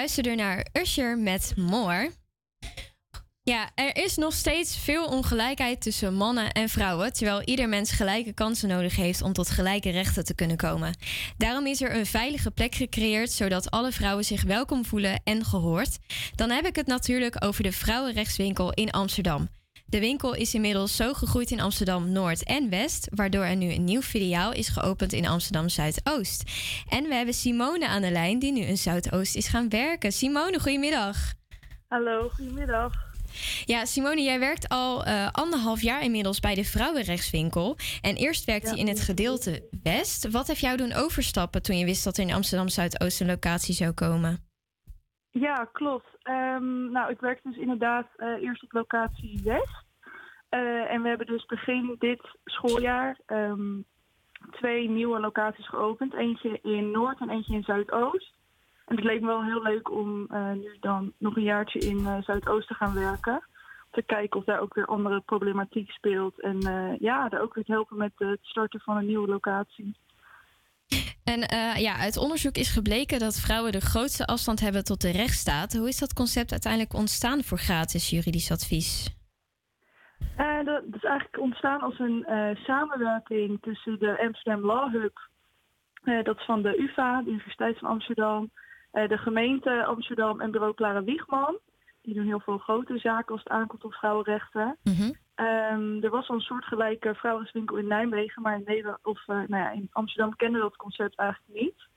[0.00, 2.10] Luisterde naar Usher met More.
[3.42, 8.32] Ja, er is nog steeds veel ongelijkheid tussen mannen en vrouwen, terwijl ieder mens gelijke
[8.32, 10.96] kansen nodig heeft om tot gelijke rechten te kunnen komen.
[11.36, 15.98] Daarom is er een veilige plek gecreëerd zodat alle vrouwen zich welkom voelen en gehoord.
[16.34, 19.48] Dan heb ik het natuurlijk over de Vrouwenrechtswinkel in Amsterdam.
[19.90, 23.84] De winkel is inmiddels zo gegroeid in Amsterdam Noord en West, waardoor er nu een
[23.84, 26.42] nieuw filiaal is geopend in Amsterdam Zuidoost.
[26.88, 30.12] En we hebben Simone aan de lijn, die nu in Zuidoost is gaan werken.
[30.12, 31.16] Simone, goedemiddag.
[31.88, 32.92] Hallo, goedemiddag.
[33.64, 37.76] Ja, Simone, jij werkt al eh, anderhalf jaar inmiddels bij de Vrouwenrechtswinkel.
[38.00, 40.30] En eerst werkte je in het gedeelte West.
[40.30, 43.74] Wat heb jou doen overstappen toen je wist dat er in Amsterdam Zuidoost een locatie
[43.74, 44.48] zou komen?
[45.30, 46.08] Ja, klopt.
[46.22, 49.79] Ehm, nou, ik werk dus inderdaad eh, eerst op locatie West.
[50.50, 53.80] Eh, en we hebben dus begin dit schooljaar ehm,
[54.50, 56.14] twee nieuwe locaties geopend.
[56.14, 58.32] Eentje in Noord en eentje in Zuidoost.
[58.86, 62.06] En het leek me wel heel leuk om eh, nu dan nog een jaartje in
[62.06, 63.48] eh, Zuidoost te gaan werken.
[63.90, 66.40] Te kijken of daar ook weer andere problematiek speelt.
[66.40, 66.58] En
[67.00, 69.96] ja, daar ook weer te helpen met het starten van een nieuwe locatie.
[71.24, 71.40] En
[71.80, 75.72] ja, uit onderzoek is gebleken dat vrouwen de grootste afstand hebben tot de rechtsstaat.
[75.72, 79.19] Hoe is dat concept uiteindelijk ontstaan voor gratis juridisch advies?
[80.40, 85.28] Eh, dat is eigenlijk ontstaan als een eh, samenwerking tussen de Amsterdam Law Hub,
[86.02, 88.50] eh, dat is van de UvA, de Universiteit van Amsterdam,
[88.90, 91.58] de gemeente Amsterdam en bureau Clara Wiegman.
[92.02, 94.76] Die doen heel veel grote zaken als het aankomt op vrouwenrechten.
[95.34, 99.70] Ehm, er was al een soortgelijke vrouwenrechtswinkel in Nijmegen, maar in, Nederland, of, nou ja,
[99.70, 101.88] in Amsterdam kenden we dat concept eigenlijk niet.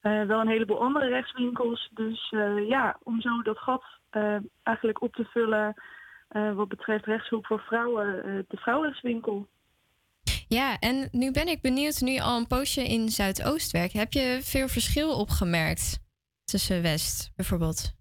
[0.00, 1.90] Wel een heleboel andere rechtswinkels.
[1.94, 2.34] Dus
[2.66, 3.84] ja, om zo dat gat
[4.62, 5.74] eigenlijk op te vullen
[6.30, 9.46] eh, wat betreft rechtshulp voor vrouwen, eh, de vrouwenrechtswinkel.
[10.48, 14.12] Ja, en nu ben ik benieuwd, nu je al een poosje in Zuidoost werkt, heb
[14.12, 15.98] je veel verschil opgemerkt
[16.44, 17.92] tussen West bijvoorbeeld?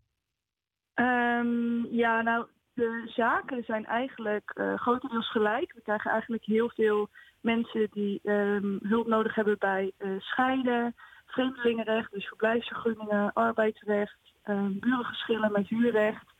[0.93, 5.73] Ehm, ja, nou, de zaken zijn eigenlijk eh, grotendeels gelijk.
[5.73, 7.09] We krijgen eigenlijk heel veel
[7.41, 10.95] mensen die ehm, hulp nodig hebben bij scheiden,
[11.25, 16.37] vreemdelingenrecht, dus verblijfsvergunningen, arbeidsrecht, ehm, burengeschillen met huurrecht.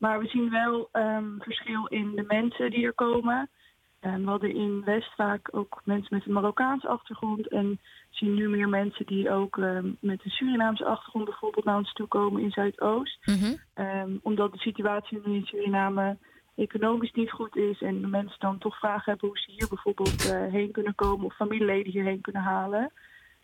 [0.00, 3.50] Maar we zien wel ehm, verschil in de mensen die er komen.
[4.00, 7.48] En we hadden in West vaak ook mensen met een Marokkaanse achtergrond.
[7.48, 11.92] En zien nu meer mensen die ook ehm, met een Surinaamse achtergrond bijvoorbeeld naar ons
[11.92, 13.18] toe komen in Zuidoost.
[13.74, 16.16] Ehm, omdat de situatie nu in Suriname
[16.56, 17.82] economisch niet goed is.
[17.82, 21.26] En de mensen dan toch vragen hebben hoe ze hier bijvoorbeeld eh, heen kunnen komen.
[21.26, 22.92] Of familieleden hierheen kunnen halen.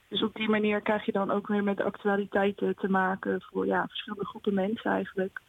[0.09, 3.67] Dus op die manier krijg je dan ook weer met de actualiteiten te maken voor
[3.67, 5.41] ja, verschillende groepen mensen eigenlijk.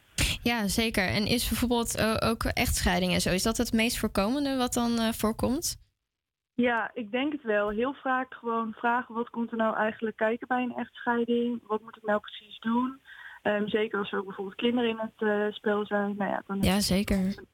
[0.42, 1.08] Ja, zeker.
[1.08, 4.98] En is bijvoorbeeld eh, ook echtscheiding en zo, is dat het meest voorkomende wat dan
[4.98, 5.86] eh, voorkomt?
[6.54, 7.68] Ja, ik denk het wel.
[7.68, 11.60] Heel vaak gewoon vragen wat komt er nou eigenlijk kijken bij een echtscheiding?
[11.66, 13.00] Wat moet ik nou precies doen?
[13.42, 16.14] Ehm, zeker als er ook bijvoorbeeld kinderen in het eh, spel zijn.
[16.16, 17.46] Nou ja, dan Ja, zeker.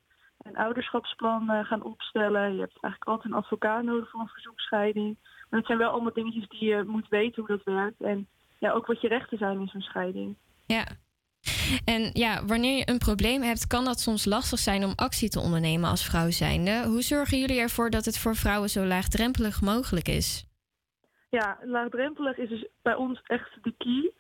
[0.42, 2.54] een ouderschapsplan gaan opstellen.
[2.54, 5.16] Je hebt eigenlijk altijd een advocaat nodig voor een verzoekscheiding.
[5.50, 8.00] Maar het zijn wel allemaal dingetjes die je moet weten hoe dat werkt.
[8.00, 8.28] En
[8.58, 10.36] ja, ook wat je rechten zijn in zo'n scheiding.
[10.66, 10.84] Ja.
[11.84, 15.40] En ja, wanneer je een probleem hebt, kan dat soms lastig zijn om actie te
[15.40, 16.84] ondernemen als vrouw zijnde.
[16.86, 20.46] Hoe zorgen jullie ervoor dat het voor vrouwen zo laagdrempelig mogelijk is?
[21.30, 24.12] Ja, laagdrempelig is dus bij ons echt de key.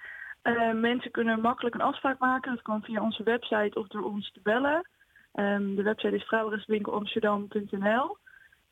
[0.42, 2.54] Eh, mensen kunnen makkelijk een afspraak maken.
[2.54, 4.88] Dat kan via onze website of door ons te bellen.
[5.32, 8.16] Ehm, de website is vrouwenrechtswinkelamsterdam.nl.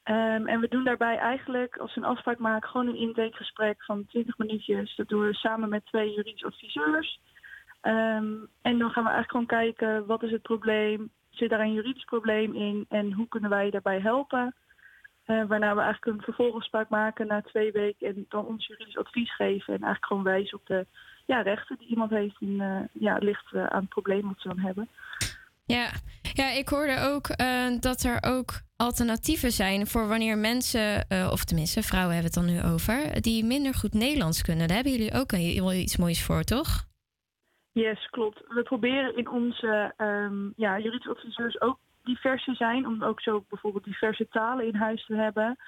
[0.02, 4.06] Ehm, en we doen daarbij eigenlijk, als ze een afspraak maken, gewoon een intakegesprek van
[4.06, 4.96] 20 minuutjes.
[4.96, 7.20] Dat doen we samen met twee juridisch adviseurs.
[7.82, 8.32] Ehm,
[8.62, 11.10] en dan gaan we eigenlijk gewoon kijken, wat is het probleem?
[11.30, 12.86] Zit daar een juridisch probleem in?
[12.88, 14.54] En hoe kunnen wij daarbij helpen?
[15.24, 19.34] Eh, waarna we eigenlijk een vervolgafspraak maken na twee weken en dan ons juridisch advies
[19.34, 19.74] geven.
[19.74, 20.86] En eigenlijk gewoon wijzen op de
[21.26, 24.48] ja, rechten die iemand heeft en eh, ja, ligt eh, aan het probleem wat ze
[24.48, 24.88] dan hebben.
[25.66, 25.90] Ja,
[26.34, 27.36] ja ik hoorde ook
[27.80, 32.72] dat er ook alternatieven zijn voor wanneer mensen, of tenminste vrouwen hebben het dan nu
[32.72, 34.66] over, die minder goed Nederlands kunnen.
[34.66, 36.90] Daar hebben jullie ook wel iets moois voor, toch?
[37.72, 38.42] Yes, klopt.
[38.48, 43.44] We proberen in onze ehm ja, juridische adviseurs ook divers te zijn, om ook zo
[43.48, 45.58] bijvoorbeeld diverse talen in huis te hebben.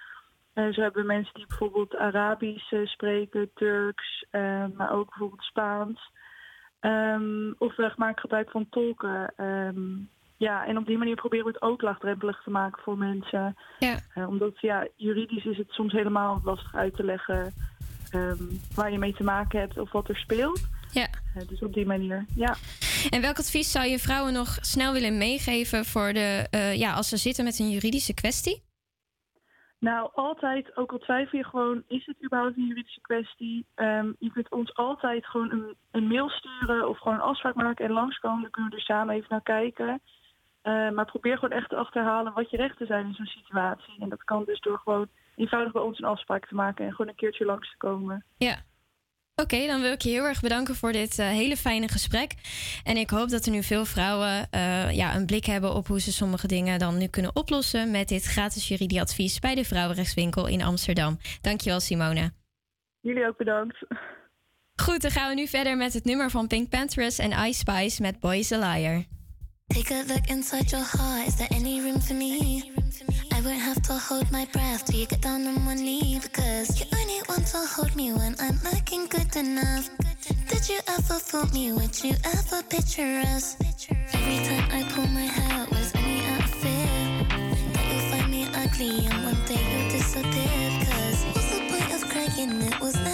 [0.54, 5.42] Eh, zo hebben we mensen die bijvoorbeeld Arabisch eh, spreken, Turks, eh, maar ook bijvoorbeeld
[5.42, 6.10] Spaans.
[6.80, 9.32] Ehm, of we maken gebruik van tolken.
[9.36, 9.96] Ehm,
[10.36, 13.56] ja, en op die manier proberen we het ook laagdrempelig te maken voor mensen.
[13.78, 13.98] Ja.
[14.26, 17.52] Omdat ja, juridisch is het soms helemaal lastig uit te leggen
[18.14, 20.68] ehm, waar je mee te maken hebt of wat er speelt.
[20.92, 21.06] Ja.
[21.34, 22.54] Eh, dus op die manier, ja.
[23.10, 27.08] En welk advies zou je vrouwen nog snel willen meegeven voor de, eh, ja, als
[27.08, 28.62] ze zitten met een juridische kwestie?
[29.78, 33.66] Nou, altijd, ook al twijfel je gewoon, is het überhaupt een juridische kwestie?
[33.74, 37.84] Ehm, je kunt ons altijd gewoon een, een mail sturen of gewoon een afspraak maken
[37.84, 38.42] en langskomen.
[38.42, 40.00] Dan kunnen we er samen even naar kijken.
[40.62, 43.94] Eh, maar probeer gewoon echt te achterhalen wat je rechten zijn in zo'n situatie.
[43.98, 47.08] En dat kan dus door gewoon eenvoudig bij ons een afspraak te maken en gewoon
[47.08, 48.24] een keertje langs te komen.
[48.36, 48.56] Ja.
[49.36, 52.34] Oké, dan wil ik je heel erg bedanken voor dit eh, hele fijne gesprek.
[52.84, 56.00] En ik hoop dat er nu veel vrouwen eh, ja, een blik hebben op hoe
[56.00, 60.62] ze sommige dingen dan nu kunnen oplossen met dit gratis juridieadvies bij de Vrouwenrechtswinkel in
[60.62, 61.18] Amsterdam.
[61.40, 62.32] Dankjewel, Simone.
[63.00, 63.78] Jullie ook bedankt.
[64.82, 68.02] Goed, dan gaan we nu verder met het nummer van Pink Panthers en Ice Spice
[68.02, 69.04] met Boy is a Liar.
[69.66, 71.26] Take a look inside your heart.
[71.26, 72.72] Is there any room for me?
[73.34, 76.78] I won't have to hold my breath till you get down on one knee because
[76.78, 79.90] you only want to hold me when I'm looking good enough.
[80.48, 81.72] Did you ever fool me?
[81.72, 83.56] Would you ever picture us?
[84.12, 86.86] Every time I pull my hair was only out of fear
[87.74, 90.70] that you'll find me ugly and one day you'll disappear.
[90.86, 92.62] Cause what's the point of crying?
[92.62, 93.13] It was never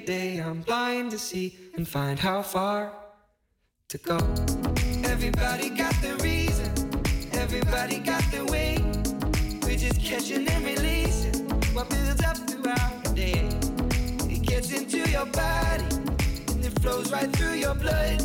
[0.00, 2.92] To day, I'm blind to see and find how far
[3.88, 4.18] to go.
[5.04, 6.70] Everybody got their reason,
[7.32, 8.76] everybody got their way.
[9.62, 13.48] We're just catching and releasing what builds up throughout the day.
[14.34, 15.84] It gets into your body
[16.52, 18.20] and it flows right through your blood.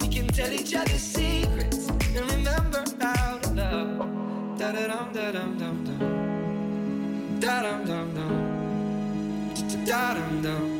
[0.00, 4.58] We can tell each other secrets and remember how to love.
[4.58, 7.40] Da da dum da dum dum dum.
[7.40, 9.84] Da dum dum dum.
[9.84, 10.79] Da dum dum.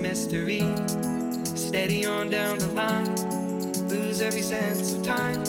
[0.00, 0.64] Mystery.
[1.44, 3.14] Steady on down the line,
[3.88, 5.42] lose every sense of time.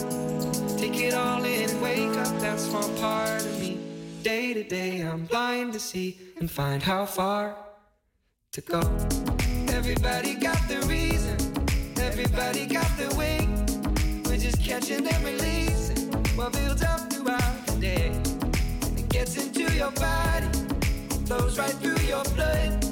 [0.77, 3.79] Take it all in and wake up, that's one part of me.
[4.23, 7.55] Day to day, I'm blind to see and find how far
[8.51, 8.79] to go.
[9.69, 11.37] Everybody got the reason,
[11.99, 13.47] everybody got the way.
[14.25, 18.11] We're just catching and releasing what builds up throughout the day.
[18.97, 20.47] It gets into your body,
[21.25, 22.88] flows right through your blood.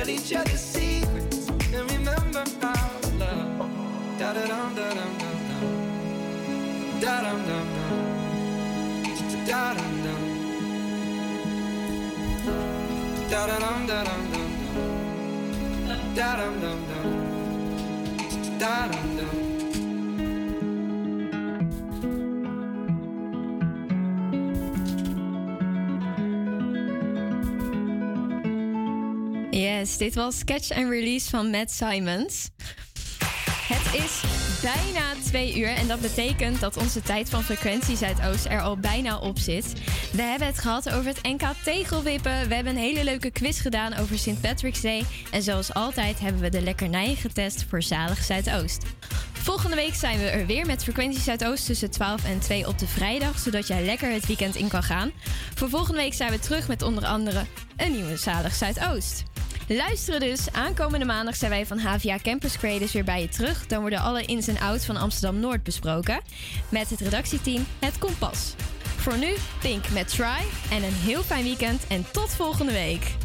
[0.00, 3.70] Tell each other secrets and remember our love.
[4.18, 5.64] Da da dum da dum dum dum.
[7.02, 7.96] Da dum dum dum.
[9.46, 10.22] Da dum dum.
[13.30, 14.88] Da da dum da dum dum dum.
[16.14, 17.08] Da dum dum dum.
[18.58, 19.49] Da dum dum.
[30.00, 32.48] Dit was Catch and Release van Matt Simons.
[33.68, 34.22] Het is
[34.62, 39.18] bijna twee uur en dat betekent dat onze tijd van frequentie Zuidoost er al bijna
[39.18, 39.72] op zit.
[40.12, 42.48] We hebben het gehad over het NK tegelwippen.
[42.48, 44.40] We hebben een hele leuke quiz gedaan over St.
[44.40, 45.04] Patrick's Day.
[45.30, 48.82] En zoals altijd hebben we de lekkernijen getest voor Zalig Zuidoost.
[49.32, 52.86] Volgende week zijn we er weer met frequentie Zuidoost tussen 12 en 2 op de
[52.86, 55.10] vrijdag, zodat jij lekker het weekend in kan gaan.
[55.54, 57.44] Voor volgende week zijn we terug met onder andere
[57.76, 59.29] een nieuwe Zalig Zuidoost.
[59.76, 60.52] Luisteren dus.
[60.52, 63.66] Aankomende maandag zijn wij van HVA Campus Creators weer bij je terug.
[63.66, 66.20] Dan worden alle ins en outs van Amsterdam Noord besproken.
[66.68, 68.54] Met het redactieteam Het Kompas.
[68.96, 70.40] Voor nu, Pink met Try.
[70.70, 73.16] En een heel fijn weekend en tot volgende week.